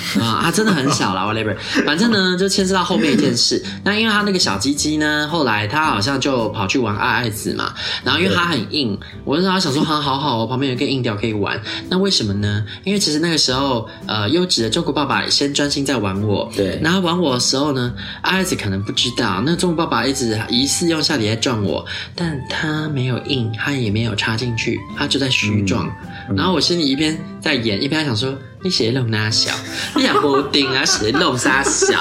[0.21, 1.55] 啊，它真的很小啦 whatever。
[1.85, 3.63] 反正呢，就牵涉到后面一件事。
[3.83, 7.73] 那因为他那个小鸡鸡呢，后来他好像就跑去玩爱爱子嘛。
[8.03, 11.59] 然后因为它很硬，我那时候想说，哈，好好哦，旁边有一个硬屌可以玩。
[11.89, 12.63] 那为什么呢？
[12.83, 16.49] 因为其实那个时候，呃，优质的中国爸爸先专心在玩我。
[16.55, 16.79] 对。
[16.81, 25.87] 然后玩我的时候呢，爱爱子可能不知道，那中国爸爸一直疑似用下体在撞我，但他没有硬，他也没有插进去，他就在虚撞。
[26.29, 28.37] 嗯、然后我心里一边在演，一边想说。
[28.63, 29.51] 你写弄哪小？
[29.95, 31.95] 你想不定啊，写弄啥小？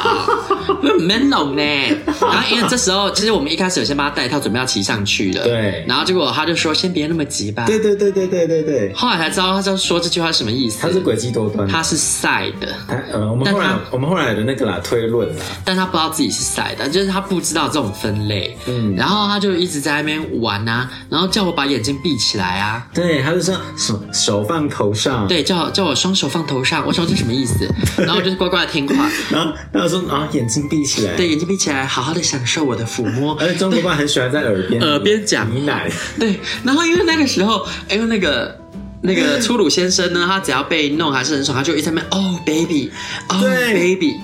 [0.80, 1.62] 不能弄呢。
[2.18, 5.44] 然后因为这时候，其实我们一开始有先帮他戴套，准备要骑上去了。
[5.44, 5.84] 对。
[5.86, 8.92] 然后结果他就说：“先别那么急吧。”对对对对对对对。
[8.94, 10.78] 后来才知道，他就说这句话是什么意思？
[10.80, 11.68] 他是诡计多端。
[11.68, 12.74] 他是赛的。
[13.12, 18.56] 呃，我们后来我们后来的那个啦推论啦，但他不知道自己是赛的，就是他不知道这种分类。
[18.66, 18.96] 嗯。
[18.96, 22.88] 然后他就一直在那边玩啊，然后叫我把眼睛闭起来啊。
[22.94, 25.28] 对，他就说手手放头上。
[25.28, 26.46] 对，叫叫我双手放。
[26.46, 27.68] 头上，我说这什么意思？
[27.98, 29.10] 然后我就是乖乖的听话。
[29.28, 33.36] 然后，然后说啊，眼睛闭起来，对，眼睛闭起来，好好的享受我的抚摸。
[33.40, 35.90] 而且中国爸很喜欢在耳边 耳边讲呢喃。
[36.20, 38.56] 对，然后因为那个时候，因为那个
[39.02, 42.92] 那个粗鲁先生呢，他只要被弄还是很爽，他就一直在那边哦，baby，
[43.28, 44.14] 哦，baby。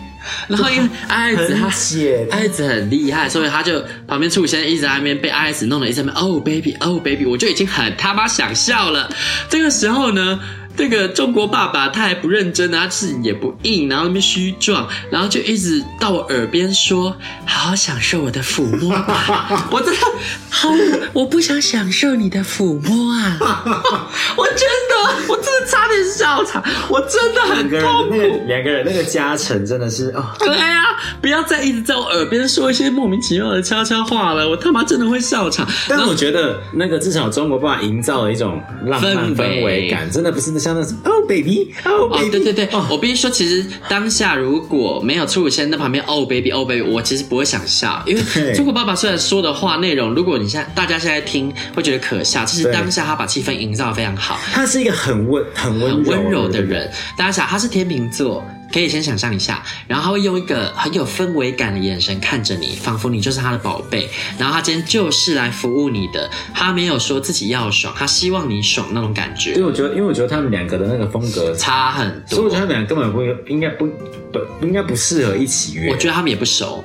[0.47, 9.11] 然后因为爱爱子他爱爱子很厉害，所以他就旁边粗鲁先生一直在那边被爱爱子弄了一直在那边哦，baby，哦，baby，我就已经很他妈想笑了。
[9.49, 10.39] 这个时候呢。
[10.77, 19.67] 这个中国爸爸他还不认真，他是也不硬，然后那边虚壮，然后就一直到我耳边说：“好好享受我的抚摸吧。
[19.71, 20.01] ”我真的
[20.49, 20.71] 好，
[21.13, 23.39] 我不想享受你的抚摸啊！
[24.37, 24.57] 我真
[24.89, 28.47] 的，我真的差点笑场，我真的很痛苦。
[28.47, 30.85] 两个人那个加成真的是哦，对啊，
[31.21, 35.69] 不要再一直在我耳边说一些莫名其妙的悄悄话了，我他妈真的会笑场。
[35.87, 40.62] 但我觉得那个至少中国爸爸营造了一种浪漫氛围感，真的不是那。
[40.63, 54.39] 像那种哦，baby，哦，baby，对对对，我必须说，其实当下如果没有初五先在旁边，哦，baby，哦，baby，我其实不会想笑，因为中国爸爸虽然说的话内容，如果你现在大家现在听会觉得可笑，其实当下他把气氛营造得非常好。
[54.53, 56.91] 他是一个很温、很温、温柔的人。
[57.17, 58.45] 大家想，他是天秤座。
[58.73, 64.09] 可以先想象一下，然后他会用一个很有氛围感的眼神看着你，仿佛你就是他的宝贝。
[64.39, 69.51] 然后他今天就是来服务你的，他没有说自己要爽，他希望你爽那种感觉。
[69.53, 75.91] 因为我觉得，因为我觉得他们两个的那个风格差很多，所以我觉得他们俩根本不应该不不不应该不适合一起约。
[75.91, 76.83] 我觉得他们也不熟。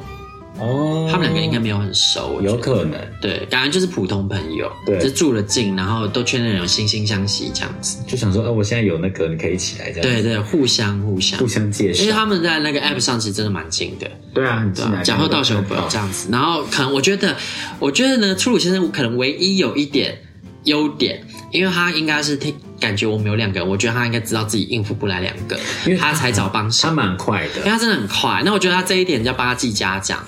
[0.59, 11.39] 哦，他们两个应该没有很熟，有可能，对，感觉就是普通朋友，对，就住了近，然后都确认有惺惺相惜这样子，就想说，哦，我现在有那个，你可以一起来这样，对对，互相互相。
[11.39, 17.35] 互相介绍，因为他们在那个 app 上其实真的蛮近的，对啊，很近，假后到手不这样子，然后可能我觉得，
[17.79, 20.17] 我觉得呢，初鲁先生可能唯一有一点
[20.63, 22.55] 优点，因为他应该是听。
[22.79, 26.87] 感觉我们有两个人，我觉得他应该知道自己应付不来两个，因为他，他才找帮手。
[26.87, 28.43] 他蛮快的，因为他真的很快。
[28.45, 30.23] 那我觉得他这一点要帮他记嘉奖。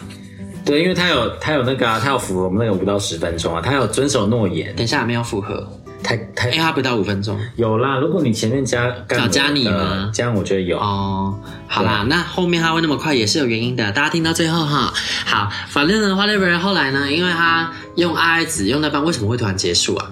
[0.69, 4.75] 对，因为他有他有那个、啊，他要符合我们那个五到十分钟啊，他有遵守诺言。
[4.75, 5.67] 等一下没有符合，
[6.03, 7.37] 太太，因为他不到五分钟。
[7.55, 10.11] 有啦，如果你前面加找加你吗？
[10.13, 11.33] 这样我觉得有哦。
[11.67, 14.93] 好啦，那后面他会那么快也是有原因的，大家听到最后哈。
[15.25, 16.57] 好，反正呢，whatever。
[16.59, 20.11] 后来呢，因为他用爱爱子用那班，为什么会突然结束啊？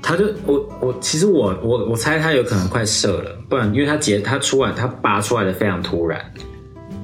[0.00, 6.18] 他就我我其实我我我猜他有可能快射了，不然因为他结他出来他拔出来的非常突然，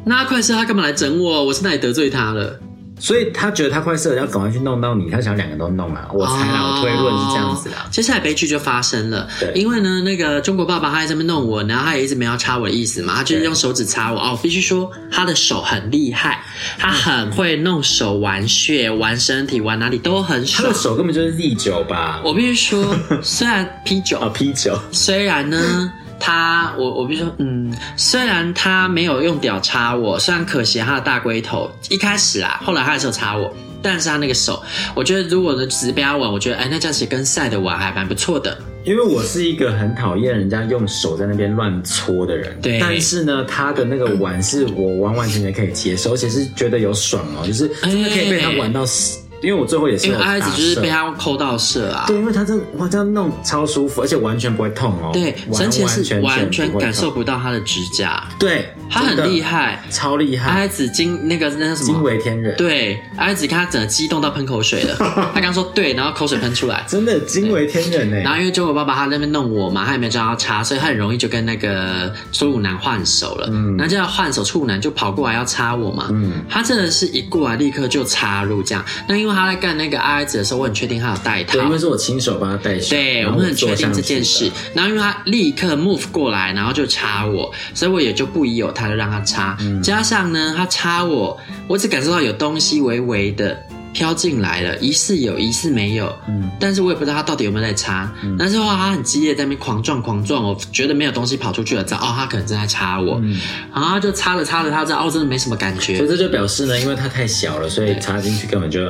[0.05, 1.45] 那他快射他干嘛来整我？
[1.45, 2.59] 我是哪里得罪他了？
[3.01, 6.09] 所以他觉得他快射，要赶快去弄到你，他想两个都弄啊。
[6.13, 7.75] 我猜啦，哦、我推论是这样子的。
[7.91, 14.19] 接下来悲剧就发生了，因为呢，那个中国爸爸他在这边弄我，然后他也一直没有插我的意思嘛，他就是用手指插我。
[14.19, 16.45] 哦，必须说他的手很厉害，
[16.79, 20.63] 他很会弄手玩穴、玩身体、玩哪里都很爽。
[20.63, 22.21] 他的手根本就是 Z 九吧？
[22.25, 25.93] 我必须说，虽然 P 九啊 P 九，虽然呢。
[26.19, 34.63] 他，我我比如说，嗯，虽然他没有用屌插我，虽然可惜他的大龟头一开始啊，后来他还是有插我，但是他那个手，
[34.95, 38.57] 我觉得如果呢只是被他玩，我觉得哎，那这样子跟赛的玩还蛮不错的。
[38.85, 42.79] 因为我是一个很讨厌人家用手在那边乱搓的人，对。
[42.79, 49.24] 但是呢，他的那个玩是我完完全全可以接受，而且是觉得有爽哦，就是真的可以被他玩到死。
[49.45, 52.05] 因为我最后也是，因为爱子就是被他抠到射啊。
[52.07, 55.11] 对，因为他这哇这样弄超舒服，而且完全不会痛哦。
[55.13, 58.25] 对，神奇是完全感受不到他的指甲。
[58.39, 60.51] 对，他很厉害，超厉害。
[60.51, 61.87] 爱子惊那个那叫什么？
[61.87, 62.57] 惊为天人。
[62.57, 64.97] 对，爱子看他整个激动到喷口水了。
[65.35, 68.17] 他刚说对，然后口水喷出来，真的惊为天人呢。
[68.19, 73.49] 然后因为中国爸爸他那边弄我嘛，他也没有叫他插，所以他很容易就跟那个初鲁男换手了。
[73.51, 76.09] 嗯，然后这样换手，初鲁男就跑过来要插我嘛。
[76.11, 78.85] 嗯，他真的是一过来立刻就插入这样。
[79.09, 80.15] 那因为他在干那个爱。
[80.15, 82.91] 爱子的时候，我很确定他有带套，对，因为是我亲手帮他带上。
[82.91, 84.49] 对，我们很确定这件事。
[84.73, 89.57] 然后因为他立刻 move 过来，然后就插我，所以我也就不疑有他，就让他插。
[89.59, 93.61] 嗯、加上呢，他插我，我只感受到有东西微微的
[93.93, 96.17] 飘进来了，疑似有，疑似没有。
[96.29, 98.09] 嗯，但是我也不知道他到底有没有在插。
[98.23, 103.19] 嗯、但是话他很激烈，在那边狂撞狂撞，我觉得没有东西跑出去了，知道哦，他可能正在插我。
[103.25, 103.37] 嗯，
[103.75, 105.97] 然后他就插着插着，他知道哦，真的没什么感觉。
[105.97, 108.81] 所以这就表示呢，因为他太小了，所以插进去根本就。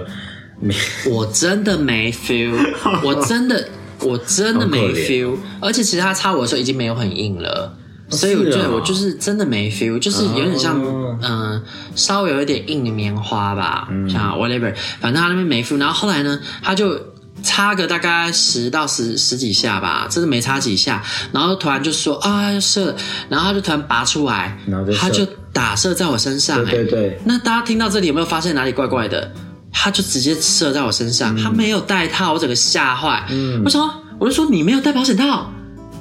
[1.11, 2.55] 我真的没 feel，
[3.03, 3.69] 我真的
[4.01, 7.77] 我真的没 feel，而且其实他插我的时候已经没有很硬了，
[8.11, 10.81] 所以我觉得我就是真的没 feel，就是有点像
[11.23, 11.63] 嗯
[11.95, 16.99] 稍微有一点硬的棉花吧，像 whatever，反正他那边没 feel，然后后来呢，他就
[17.43, 22.95] 插个大概十到十十几下吧，真的没插几下，然后突然就说啊要射，
[23.29, 24.59] 然后他就突然拔出来，
[24.97, 29.31] 他就打射在我身上，对对对，那大家听到这里有没有发现哪里怪怪的？
[29.75, 33.27] 他就直接射在我身上，嗯、他没有戴套，我整个吓坏。
[33.29, 33.93] 嗯，为什么？
[34.19, 35.53] 我就说你没有戴保险套，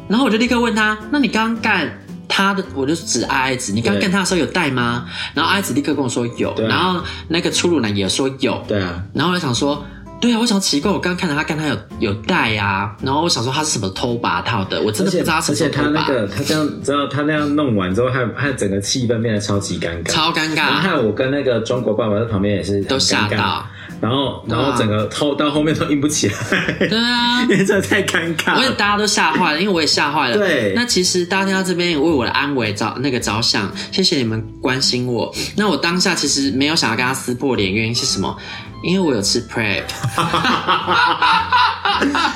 [0.07, 5.05] 然后我就立刻问他，那你刚刚干他的，我就指阿爱子，你刚刚干他的时候有戴吗？
[5.33, 9.83] 然后阿子立刻跟我说有，啊、然后那个粗鲁男也说有，对啊，然后我就想说。
[10.23, 20.55] 对啊，我想奇怪，我刚刚看到他跟他有有带、啊，然后我想说他是什么偷拔套的，我真的不知道而且他那个他这样，知道他那样弄完之后，还还整个气氛变得超级尴尬，超尴尬。
[20.55, 23.67] 然后我跟那个中国爸爸在旁边也是都吓到，
[24.03, 26.33] 然后然后整个后到后面都硬不起来，
[26.77, 30.37] 对啊， 因为这太尴尬，因为大家都吓坏了，因为我也吓坏了。
[30.37, 35.33] 对，那其实大家听到这边为我的安危着那个着想，谢谢你们关心我。
[35.55, 38.35] 那我当下其实没有想要跟他撕破脸，原因是什么？
[38.83, 39.83] 因为我有吃 Prep，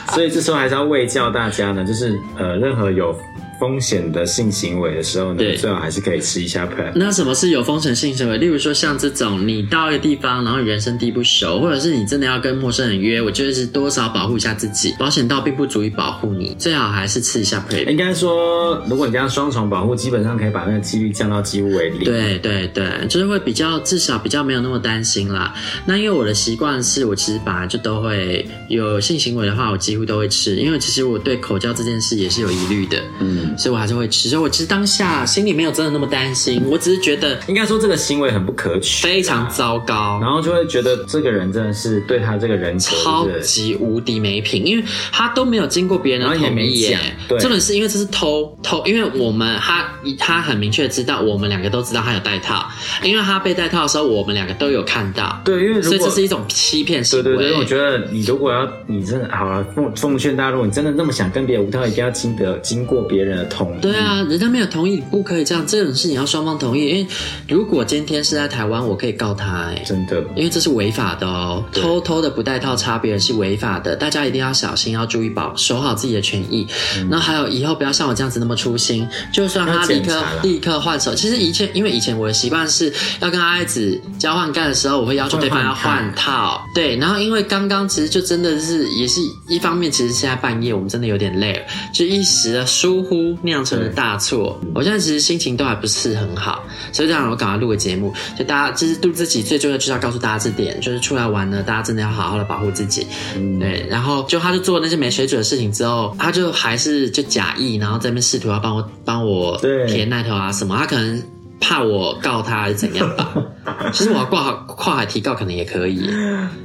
[0.16, 3.14] 所以这时候还是要卫教大家呢，就是呃，任何有。
[3.60, 6.92] 风险的性行为的时候呢，对最好还是可以吃一下 PrEP。
[6.96, 8.38] 那什么是有风险性行为？
[8.38, 14.94] 例如说像这种，你到一个地方，然后人生地不熟，或者是你真的要跟陌生人约，我觉得是多少保护一下自己。
[15.00, 17.88] 保险套并不足以保护你，最好还是吃一下 PrEP。
[17.90, 22.04] 应该说，如果你这样双重保护，基本上可以把那个几率降到几乎为零。
[22.04, 25.54] 对对对，就是会比较至少比较没有那么担心啦。
[25.86, 32.98] 那因为我的习惯是我其实本来就都会有性行为的话，我几乎都会吃，因为其实我对口交这件事也是有疑虑的。
[33.20, 33.47] 嗯。
[33.48, 34.30] 嗯，所以我还是会吃。
[34.30, 47.00] 所以我其实当下心里没有真的那么担心，我只是觉得应该说这个行为很不可取，非常糟糕，然后就会觉得这个人真的是对他这个人超级无敌没品，因为他都没有经过别人的同意耶。
[47.28, 49.86] 对，真的是因为这是偷偷，因为我们他
[50.18, 52.66] 他很明确知道，我们两个都知道他有戴套，
[53.04, 55.42] 因为他被戴套的时候，我们两个都有看到。
[55.44, 57.24] 对，因为所以这是一种欺骗行为。
[57.24, 63.82] 对对对，我觉得你如果要你真的好了，奉奉劝大家，如果你真的那么想跟别人无套，一定要经得经过别人的同意。
[63.82, 65.66] 对啊，人家没有同意，你不可以这样。
[65.68, 66.88] 这种事情要双方同意。
[66.88, 67.08] 因为
[67.48, 76.66] 如果今天是在台湾，我可以告他哎，真的，因为这是违法的哦，偷偷的不戴套插别人是违法的，大家一定要小心，要注意保守好自己的权益。
[77.10, 81.14] 那、嗯、还有以后不要像我这样子那么粗心，就算他立刻立刻换手。
[81.14, 86.64] 其实以前因为以前我的习惯是要跟阿爱子交换干的时候，我会要求对方要换套。
[86.74, 91.62] 对，然后因为刚刚其实就真的是也是一方面，其实现在半夜我们真的有点累了，
[91.94, 94.60] 就一时的疏忽酿成了大错。
[94.76, 103.08] 我现在其实心情都还不是很好，所以这样我赶快录个节目，就大家其实录自己最重要就是要告诉大家这点，就是出来玩呢，大家真的要好好的保护自己。
[103.36, 103.86] 嗯，对。
[103.90, 109.58] 然后就他就做那些没水准的事情之后，他就还是就假意，然后在那边试图要帮我帮我
[109.88, 111.22] 填那头啊什么，他可能
[111.60, 113.34] 怕我告他还是怎样吧。
[113.92, 116.08] 其实我要挂跨海提告可能也可以，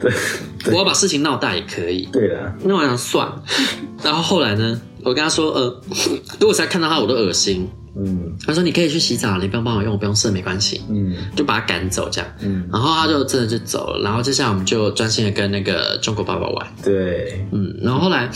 [0.00, 0.10] 对，
[0.62, 2.08] 对，我要把事情闹大也可以。
[2.12, 3.30] 对的，那我想算。
[4.02, 5.80] 然后后来呢，我跟他说，呃，
[6.40, 7.68] 如果再看到他，我都恶心。
[7.94, 10.80] 嗯，他说你可以去洗澡，你不用帮我用，我不用射，没关系。
[10.88, 12.30] 嗯，就把他赶走这样。
[12.40, 14.02] 嗯，然后他就真的就走了。
[14.02, 16.66] 然后接下来我们就专心的跟那个中国爸爸玩。
[16.82, 18.30] 对，嗯，然后后来。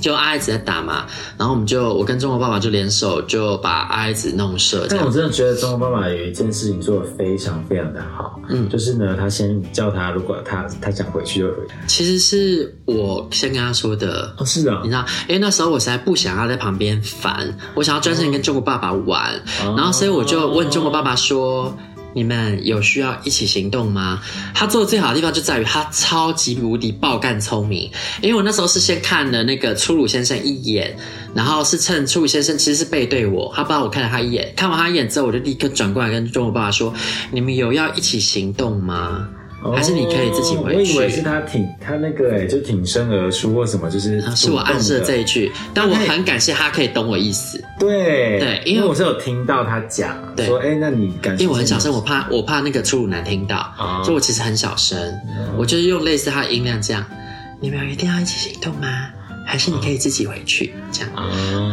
[0.00, 4.86] 就阿爱子在打嘛，然后我们就我跟中国爸爸就联手就把阿爱子弄射。
[4.88, 11.74] 但我真的觉得中国爸爸有一件事情做的非常非常的好，嗯，就是呢，他先叫他，如果他他想回去就回去。
[11.86, 21.76] 其实是我先跟他说的，哦，是啊，你知道，因为那时候我实在不想要在旁边烦，我想要专心跟中国爸爸玩，哦，然后所以我就问中国爸爸说。
[22.14, 24.20] 你们有需要一起行动吗？
[24.54, 27.90] 他做的最好的地方就在于他超级无敌爆干聪明。
[28.20, 30.96] 因为我那时候是先看了那个粗鲁先生一眼，
[31.34, 36.92] 然后是趁粗鲁先生其实是背对我，他不知道我看了他一眼，看完他一眼之后，我就立刻转过来跟中国爸爸说
[37.30, 39.28] ：“你们有要一起行动吗？”
[39.74, 40.76] 还是你可以自己回去。
[40.76, 45.50] 我以为是他挺他那个哎，就挺身而出或什么，就是是我暗示的这一句。
[45.74, 47.62] 但我很感谢他可以懂我意思。
[47.78, 51.42] 对对，因为我是有听到他讲说，哎，那你感谢。
[51.42, 53.72] 因为我很小声，我怕我怕那个粗鲁男听到，
[54.04, 54.96] 所以我其实很小声，
[55.56, 57.04] 我就是用类似他的音量这样。
[57.60, 59.08] 你们一定要一起行动吗？
[59.44, 61.10] 还是你可以自己回去这样？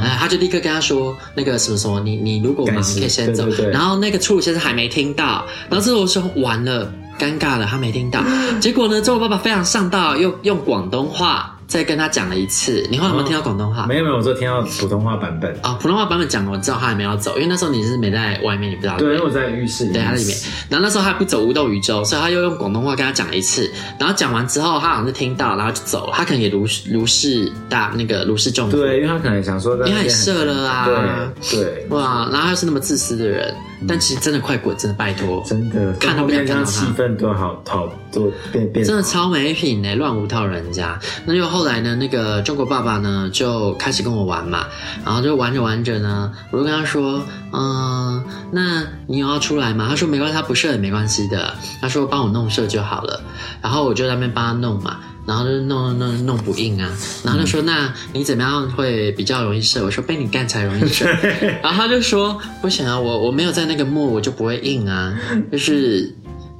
[0.02, 3.46] 哎，他就立刻跟他说那个什么什么，你你如果忙，你可以先走。
[3.72, 6.92] 然后那个粗鲁先生还没听到，然后这时候我说完了。
[7.20, 8.24] 尴尬了，他没听到。
[8.60, 11.52] 结果呢，中国爸爸非常上道，又用广东话。
[11.68, 13.88] 再跟他讲了一次，你后来有没有听到广东话？
[13.88, 15.52] 没有没有，我只听到普通话版本。
[15.64, 18.96] 啊、哦，普通话版本讲了，我知道他还没有走，因为那时候你是没在外面，你不知道。
[18.98, 20.00] 对，因为我在浴室里面。
[20.00, 20.38] 对，他在里面。
[20.70, 23.68] 然后那时候他还不走无动于衷，所以他又用广东话跟他讲了一次。
[24.00, 26.14] 然后讲完之后，他好像是听到，然后就走了。
[26.16, 28.78] 他可能也如如释大那个如释重负。
[28.78, 30.86] 对，因为他可能想说，因为他也射了啊。
[30.86, 31.88] 对对。
[31.90, 41.00] 哇，然后他又是那么自私的人，嗯、但其实真的快滚，真的拜托，真的看他们这样气氛都好好都变变，真的超没品呢，乱无套人家。
[41.26, 42.36] 那就后来呢，那个。
[42.46, 44.68] 中国爸爸呢就开始跟我玩嘛，
[45.04, 47.22] 然后就玩着玩着呢，我就跟他说，
[47.52, 49.88] 嗯，那你有要出来吗？
[49.90, 51.54] 他说没关系，他不射也没关系的。
[51.82, 53.22] 他说帮我弄射就好了。
[53.62, 56.90] 然后我就在那边帮他弄嘛，然后就弄弄弄不硬啊。
[57.24, 59.84] 然后他就说，那你怎么样会比较容易射？
[59.84, 61.06] 我说被你干才容易射。
[61.62, 65.18] 然后他就说不行啊，我我没有在那个木，我就不会硬啊，
[65.52, 66.16] 就是。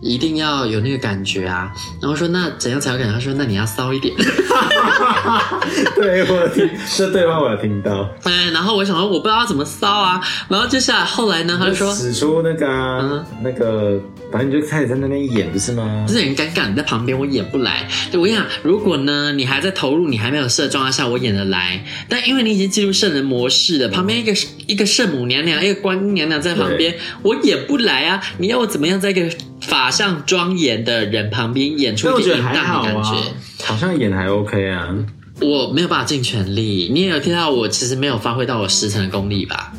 [0.06, 1.72] 一定要有那个感觉啊！
[2.00, 3.14] 然后说那怎样才有感觉？
[3.14, 4.14] 他说那你要骚一点。
[5.96, 8.08] 对，我有听这对话，我有听到。
[8.24, 10.22] 哎，然后我想说我不知道怎么骚啊。
[10.48, 14.00] 然后接下来后来呢，他就说使出那个、啊、嗯那个，
[14.32, 16.06] 反正你就开始在那边演，不是吗？
[16.08, 17.88] 就是很尴尬，你在旁边我演不来。
[18.12, 21.84] 就我跟你讲，如果呢你还在投入，你还没有射状态下，我演得来。
[22.08, 24.32] 但因为你已经进入圣人模式了，旁边一个
[24.68, 26.94] 一个圣母娘娘，一个观音娘娘在旁边，
[27.24, 28.22] 我演不来啊！
[28.38, 29.28] 你要我怎么样在一个
[29.68, 33.10] 法相庄严的人旁边演出一个淫荡的感觉，
[33.64, 34.96] 好，好像演还 OK 啊。
[35.42, 39.74] 我没有办法尽全力，你也有听到我其实没有发挥到我十成的功力吧？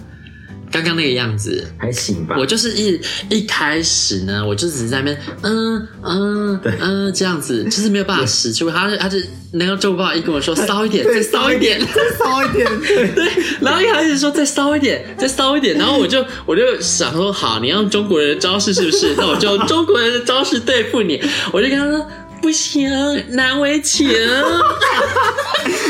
[0.76, 2.36] 刚刚那个样子还行吧。
[2.38, 8.70] 我就是一一开始呢，我就只是在那边嗯嗯嗯这样子，就是没有办法使出。
[8.70, 9.18] 他就他就
[9.52, 12.66] 那个周报一跟我说骚一点，再骚一点，再骚一点，
[13.14, 13.28] 对。
[13.60, 19.14] 然后一开始说再骚一点，再骚一点，然后我就我就想说好，你用中国人的招式是不是？
[19.16, 21.20] 那我就用中国人的招式对付你。
[21.52, 22.06] 我就跟他说
[22.40, 22.88] 不行，
[23.30, 24.08] 难为情。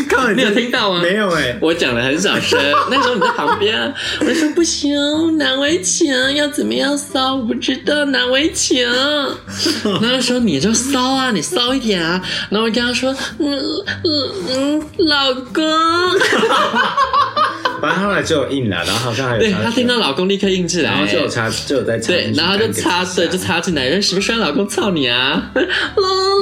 [0.08, 1.00] 靠你有听到吗？
[1.02, 2.58] 没有哎、欸，我讲的很小声。
[2.90, 4.96] 那时候你在旁边， 我说不行，
[5.36, 7.34] 难为情，要怎么样骚？
[7.36, 8.82] 我不知道，难为情。
[10.00, 12.22] 然后说你就骚啊，你骚一点啊。
[12.48, 13.58] 然后我跟他说，嗯
[14.04, 15.62] 嗯嗯，老公。
[17.80, 25.52] 反正后来就有硬了，然后好像还有对他听到老公立刻印起来，然后就有插，就有在插，对，然后就插，对，就插进来，说什么时候老公操你啊？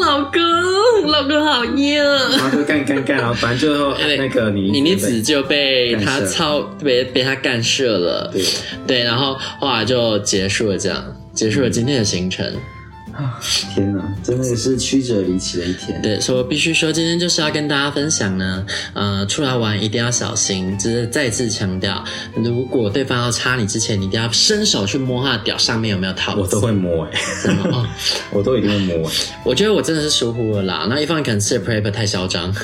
[0.01, 8.45] 老公，老公好硬，然后就干干干，然后反正最后那个你妮妮子就被他操，被被他干射了，对
[8.87, 12.47] 对，然后后来就结束了，这样结束了今天的行程。
[12.47, 12.74] 啊
[13.75, 16.01] 天哪，真的是曲折离奇的一天。
[16.03, 22.05] 对，所以我必须说，今天就是要跟大家分享呢，呃，出来玩一定要小心，就是再次强调，
[22.35, 26.41] 如果对方要插你之前，你一定要伸手去摸他的屌上面有没有套子。
[26.41, 27.87] 我都会摸哎、欸，真的哦，
[28.33, 29.35] 我都一定会摸、欸。
[29.45, 32.55] 我觉得我真的是疏忽了啦，那一方面可能是 prep 太嚣张，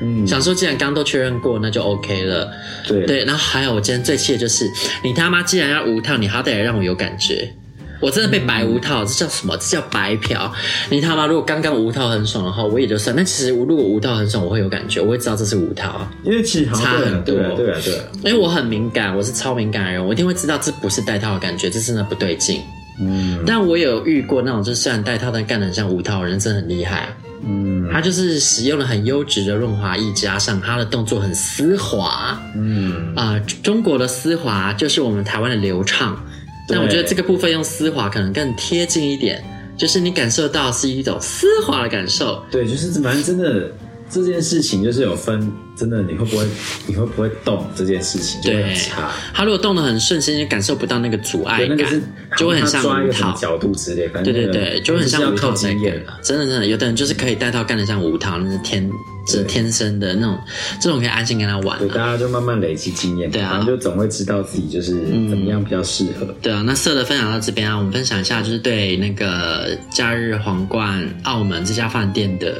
[0.00, 2.52] 嗯，想说既然刚刚都确认过，那就 OK 了。
[2.86, 4.68] 对对，然后还有我今天最气的就是，
[5.02, 7.54] 你他妈既然要无套，你好歹也让我有感觉。
[8.00, 9.56] 我真的被白无套，嗯、这叫什么？
[9.56, 10.52] 这叫白嫖！
[10.90, 13.14] 你他妈如果刚刚无套很爽的话，我也就算。
[13.16, 17.34] 但其实如果无套很爽，我会有感觉，我会知道这是无套，因为其实差很多。
[17.34, 18.04] 对啊，对啊，对啊。
[18.24, 22.60] 因为我很敏感，我是超敏感的人，我一定会知道这不是带套的感觉，这真的不对劲。
[23.00, 23.42] 嗯。
[23.46, 27.08] 但我有遇过那种，就虽然带套但干得很像无套的人，真的很厉害。
[27.46, 27.88] 嗯。
[27.92, 32.38] 他就是使用了很优质的润滑液，加上他的动作很丝滑。
[32.54, 33.14] 嗯。
[33.14, 36.22] 啊、呃，中国的丝滑就是我们台湾的流畅。
[36.66, 39.44] 但我觉得这个部分用丝滑可能更贴近一点，
[39.76, 42.42] 就是你感受到是一种丝滑的感受。
[42.50, 43.70] 对，就是反正真的
[44.14, 46.46] 这件事情就是有分，真的你会不会
[46.86, 49.10] 你会不会动这件事情就很差。
[49.32, 52.00] 他如果动的很顺心，你感受不到那个阻碍感，那个、
[52.36, 54.08] 就会很像无套角度之类。
[54.22, 56.18] 对对对，就会很像无套经验了。
[56.22, 58.90] 真的真的，有的人就是可以带套干得像无套，那是天。
[59.26, 60.38] 是天生的那种，
[60.78, 61.78] 这种可以安心跟他玩。
[61.78, 64.92] 对，大家就慢慢累积经验，对啊，就总会知道自己就是
[65.30, 66.26] 怎么样比较适合。
[66.42, 72.58] 对啊，那色的分享到这边啊，我们分享一下，就是对那个假日皇冠澳门这家饭店的。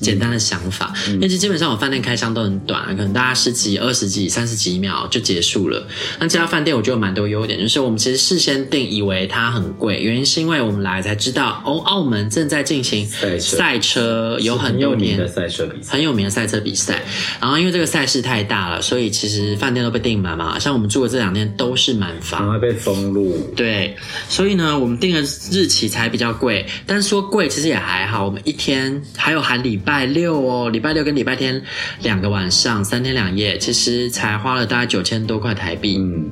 [0.00, 5.88] 简单的想法，嗯、因为基本上我饭店开箱都很短，可能大家十几、二十几、三十几秒就结束了。
[6.20, 17.02] 那这家饭店我觉得有蛮多优点，就是我们其实事先定以为它很贵，原因是因为我们来才知道哦，澳门正在进行赛车，赛车有很多年的赛车比赛，很有名的赛车比赛。
[17.40, 20.58] 然后因为这个赛事太大了，所以其实饭店都被订满嘛。
[20.58, 23.38] 像我们住的这两天都是满房，然后被封路。
[23.56, 23.96] 对，
[24.28, 29.77] 所以呢，我们订的日期才比较贵，但是说贵其实也还好，我们一天还有含礼。
[29.78, 31.62] 礼拜六哦，礼拜六跟礼拜天
[32.02, 35.98] 两个晚上，三天两夜，其实才花了大概九千多块台币。
[35.98, 36.28] 嗯，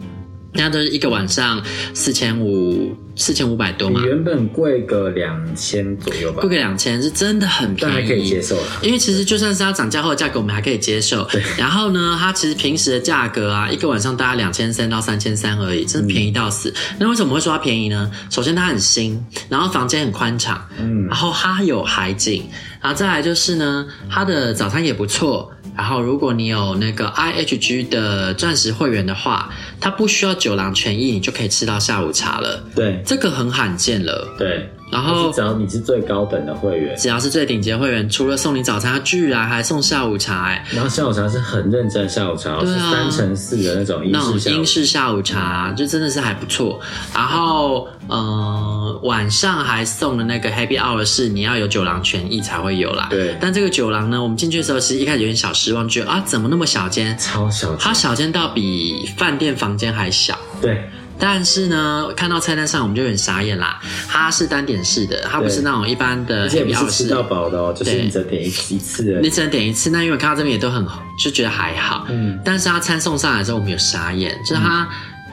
[0.53, 1.63] 那都是一个晚上
[1.95, 2.93] 四千五。
[3.19, 8.55] 四千五百多嘛，原本贵个两千左右吧，贵个两千是真的很便宜，还可以接受。
[8.83, 11.27] 因为其实就算是它涨价后的价格，我们还可以接受。
[11.57, 16.69] 然后呢，它其实平时的价格啊，一个晚上大概两千三到三千三而已，真的便宜到死。
[16.69, 18.11] 嗯、那为什么会说它便宜呢？
[18.29, 22.43] 首先它很新，然后房间很宽敞，嗯，然后它有海景，
[22.87, 25.51] 然后再来就是呢，它的早餐也不错。
[25.77, 32.63] 然后如果你有那个 IHG 的钻石会员的话，它不需要酒廊权益，你就可以吃到下午茶了。
[32.77, 33.03] 对。
[33.05, 34.71] 这个很罕见了，对。
[34.91, 40.65] 然后只要你是最高等的会员，只要是最顶级的会员，除了送你早餐，居然还送下午茶，哎。
[40.73, 46.81] 然后下午茶是很认真的下午茶，对啊，是三乘四的那种英式下午茶，那种英式下午茶，就真的是还不错。
[47.13, 53.09] 然后，呃，晚上还送的那个 Happy Hour 是你要有酒廊权益才会有啦。
[53.11, 53.37] 对。
[53.41, 57.17] 但这个酒廊呢，我们进去的时候其实一开始有点小失望，觉得啊，怎么那么小间？
[57.19, 60.39] 超小间，它小间到比饭店房间还小。
[60.61, 60.89] 对。
[61.19, 63.81] 但是呢，看到菜单上我们就有点傻眼啦。
[64.09, 66.43] 它是单点式的，它不是那种一般的。
[66.43, 69.19] 而且不是吃到饱的哦，就是你只能点一一次。
[69.23, 72.07] 你只能点一次，那因为看到这边也都很好，就觉得还好。
[72.09, 72.39] 嗯。
[72.45, 74.89] 但是它餐送上来之后，我们有傻眼，就是它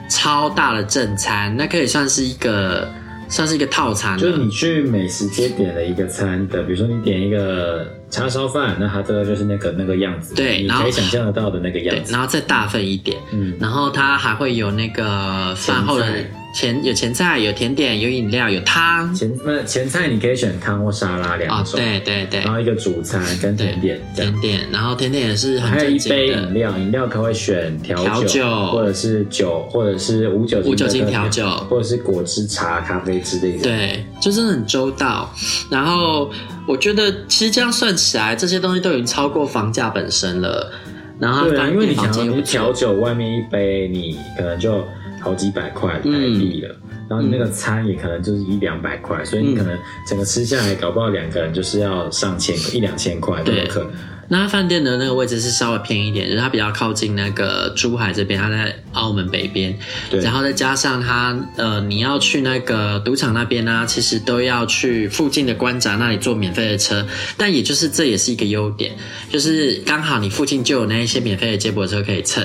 [0.08, 2.88] 超大的正餐，那可以算是一个。
[3.26, 16.06] 算是一个套餐，就是你去美食街点了一个餐的，比如说你点一个叉烧饭，那它这个就是那个那个样子，对，你可以想象得到的那个样子，然后再大份一点，嗯，然后它还会有那个饭后的。
[16.54, 19.12] 前有前菜，有甜点，有饮料，有汤。
[19.12, 21.74] 前那前菜你可以选汤或沙拉两种。
[21.74, 22.40] 哦，对对对。
[22.42, 24.00] 然后一个主餐跟甜点。
[24.14, 25.68] 甜点，然后甜点也是很。
[25.68, 33.64] 还有一杯饮料，饮料可以选调酒，或者是酒，或者是无酒精无酒精调酒，或者是果汁、茶、咖啡之类的。
[33.64, 35.28] 对，就真的很周到。
[35.68, 36.30] 然后
[36.68, 40.72] 我觉得，其实这样算起来，这些东西都已经超过房价本身了。
[41.18, 44.84] 然后，对啊，因为你想要你调酒外面一杯，你可能就。
[45.24, 53.90] 好几百块台币了，嗯、然后你那个餐也可能就是一两百块，嗯、所以你可能整个吃下来，搞不好两个人就是要上千一两千块都有可能。
[54.26, 59.78] 那饭店的那个位置是稍微偏一点，就是它比较靠近那个珠海这边，它在澳门北边。
[60.10, 60.18] 对。
[60.20, 67.06] 然后再加上它，呃，你要去那个赌场那边呢、啊，其实都要去附近的关闸那里坐免费的车。
[67.36, 68.92] 但也就是这也是一个优点，
[69.30, 72.42] 就是刚好你附近就有那一些免费的接驳车可以蹭。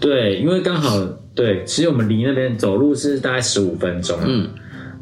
[0.00, 0.98] 对，因为刚好
[1.34, 4.18] 对，其实我们离那边走路是大概十五分钟。
[4.26, 4.48] 嗯。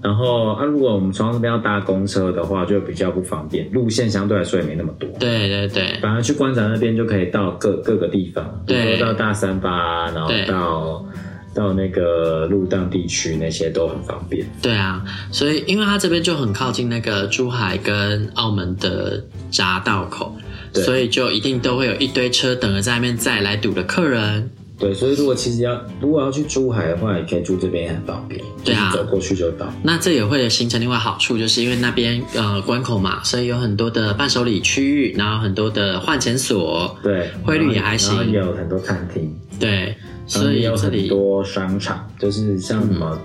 [0.00, 5.08] 然后啊，如果我们从那边要搭公车的话，就比较不方便，路线相对来说也没那么多。
[5.18, 11.04] 对对对，反而去关闸那边就可以到各各个地方，比如说到大三巴，然后到
[11.52, 14.46] 到那个鹿档地区那些都很方便。
[14.62, 19.20] 对啊，所以因为它这边就很靠近那个珠海跟澳门的
[19.50, 20.32] 匝道口，
[20.74, 24.48] 所以就一定都会有一堆车等着在那边载来堵的客人。
[24.78, 29.66] 对，所以如果其实要如果要去珠海的话，也可以住这边也很方便，对啊，走过去就到。
[29.82, 39.94] 那这也会形成另外好处，就是因为那边呃关口嘛，所以有很多的伴手礼区域，然后很多的换钱所，对，汇率也还行，然后也有很多餐厅，对，
[40.26, 43.18] 所以有很多商场，就是像什么。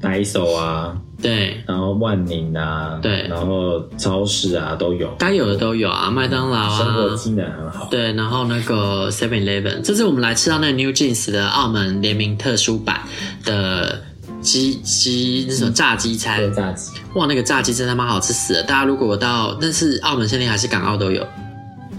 [0.00, 7.88] Daiso 啊，对，然后万宁啊，对，然后超市啊都有，该有的都有啊，麦当劳啊，生活机能很好。
[7.90, 13.00] 对，然后那个 Seven Eleven，这次我们来吃到那个 New Jeans 的澳门联名特殊版
[13.44, 14.02] 的
[14.40, 18.62] 鸡鸡那种炸鸡餐，对，炸鸡，哇，那个炸鸡真他妈好吃死了！
[18.62, 21.26] 大家如果到，但是澳门限定还是港澳都有？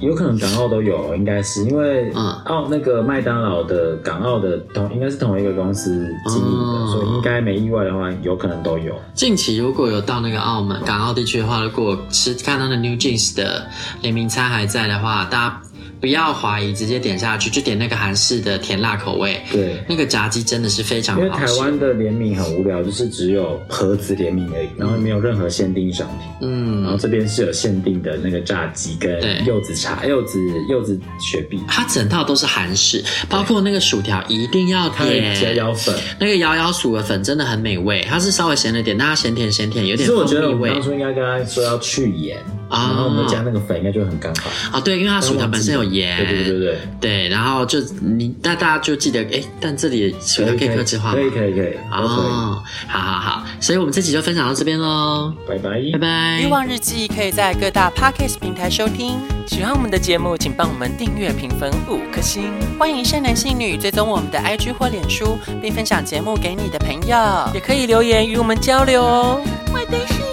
[0.02, 2.12] 有可能港澳都有，应该是因为
[2.46, 5.92] 澳那个麦当劳的港澳的同应该是同一个公司
[6.28, 8.94] 经营的，嗯、所以应该没意外的话，有可能都有。
[9.14, 13.68] 近期如果有到那个澳门港澳地区的话，如果吃看到的 New Jeans 的
[14.02, 15.62] 联名餐还在的话，大家。
[16.02, 19.40] 不要怀疑，直接点下去，就点那个韩式的甜辣口味。
[19.52, 21.28] 对，那个炸鸡真的是非常好吃。
[21.28, 26.28] 因为台湾的联名很无聊，就是只有盒子联名而已，然后没有任何限定商品。
[26.42, 31.62] 嗯，然后这边是有限定的那个炸鸡跟柚子茶、柚子柚子雪碧。
[31.68, 38.04] 它整套都是韩式，包括那个薯条一定要点摇摇粉，那个摇摇薯的粉真的很美味。
[38.10, 40.28] 它是稍微咸了点，但它咸甜咸甜，有点蜂蜜味。
[40.28, 42.40] 其实我觉得我们当初应该跟他说要去盐
[42.70, 42.90] 啊。
[42.90, 46.78] 然后我们加那个粉应该就很刚好啊，对，因为它薯条本身有盐，对对对对。
[47.00, 51.16] 对，然后就你那大家就记得哎，但这里薯条可以客制化吗？
[51.16, 51.74] 可以可以可以。
[51.92, 55.82] 哦，好好好，所以我们这集就分享到这边喽，拜拜。
[55.94, 56.42] 拜拜。
[56.42, 69.42] 欲望日记可以在各大 Podcast 平台收听，喜欢我们的节目，请帮我们订阅、评分五颗星，欢迎善男信女追踪我们的 IG 或脸书，并分享节目给你的朋友，也可以留言与我们交流哦。
[69.74, 70.31] 我的室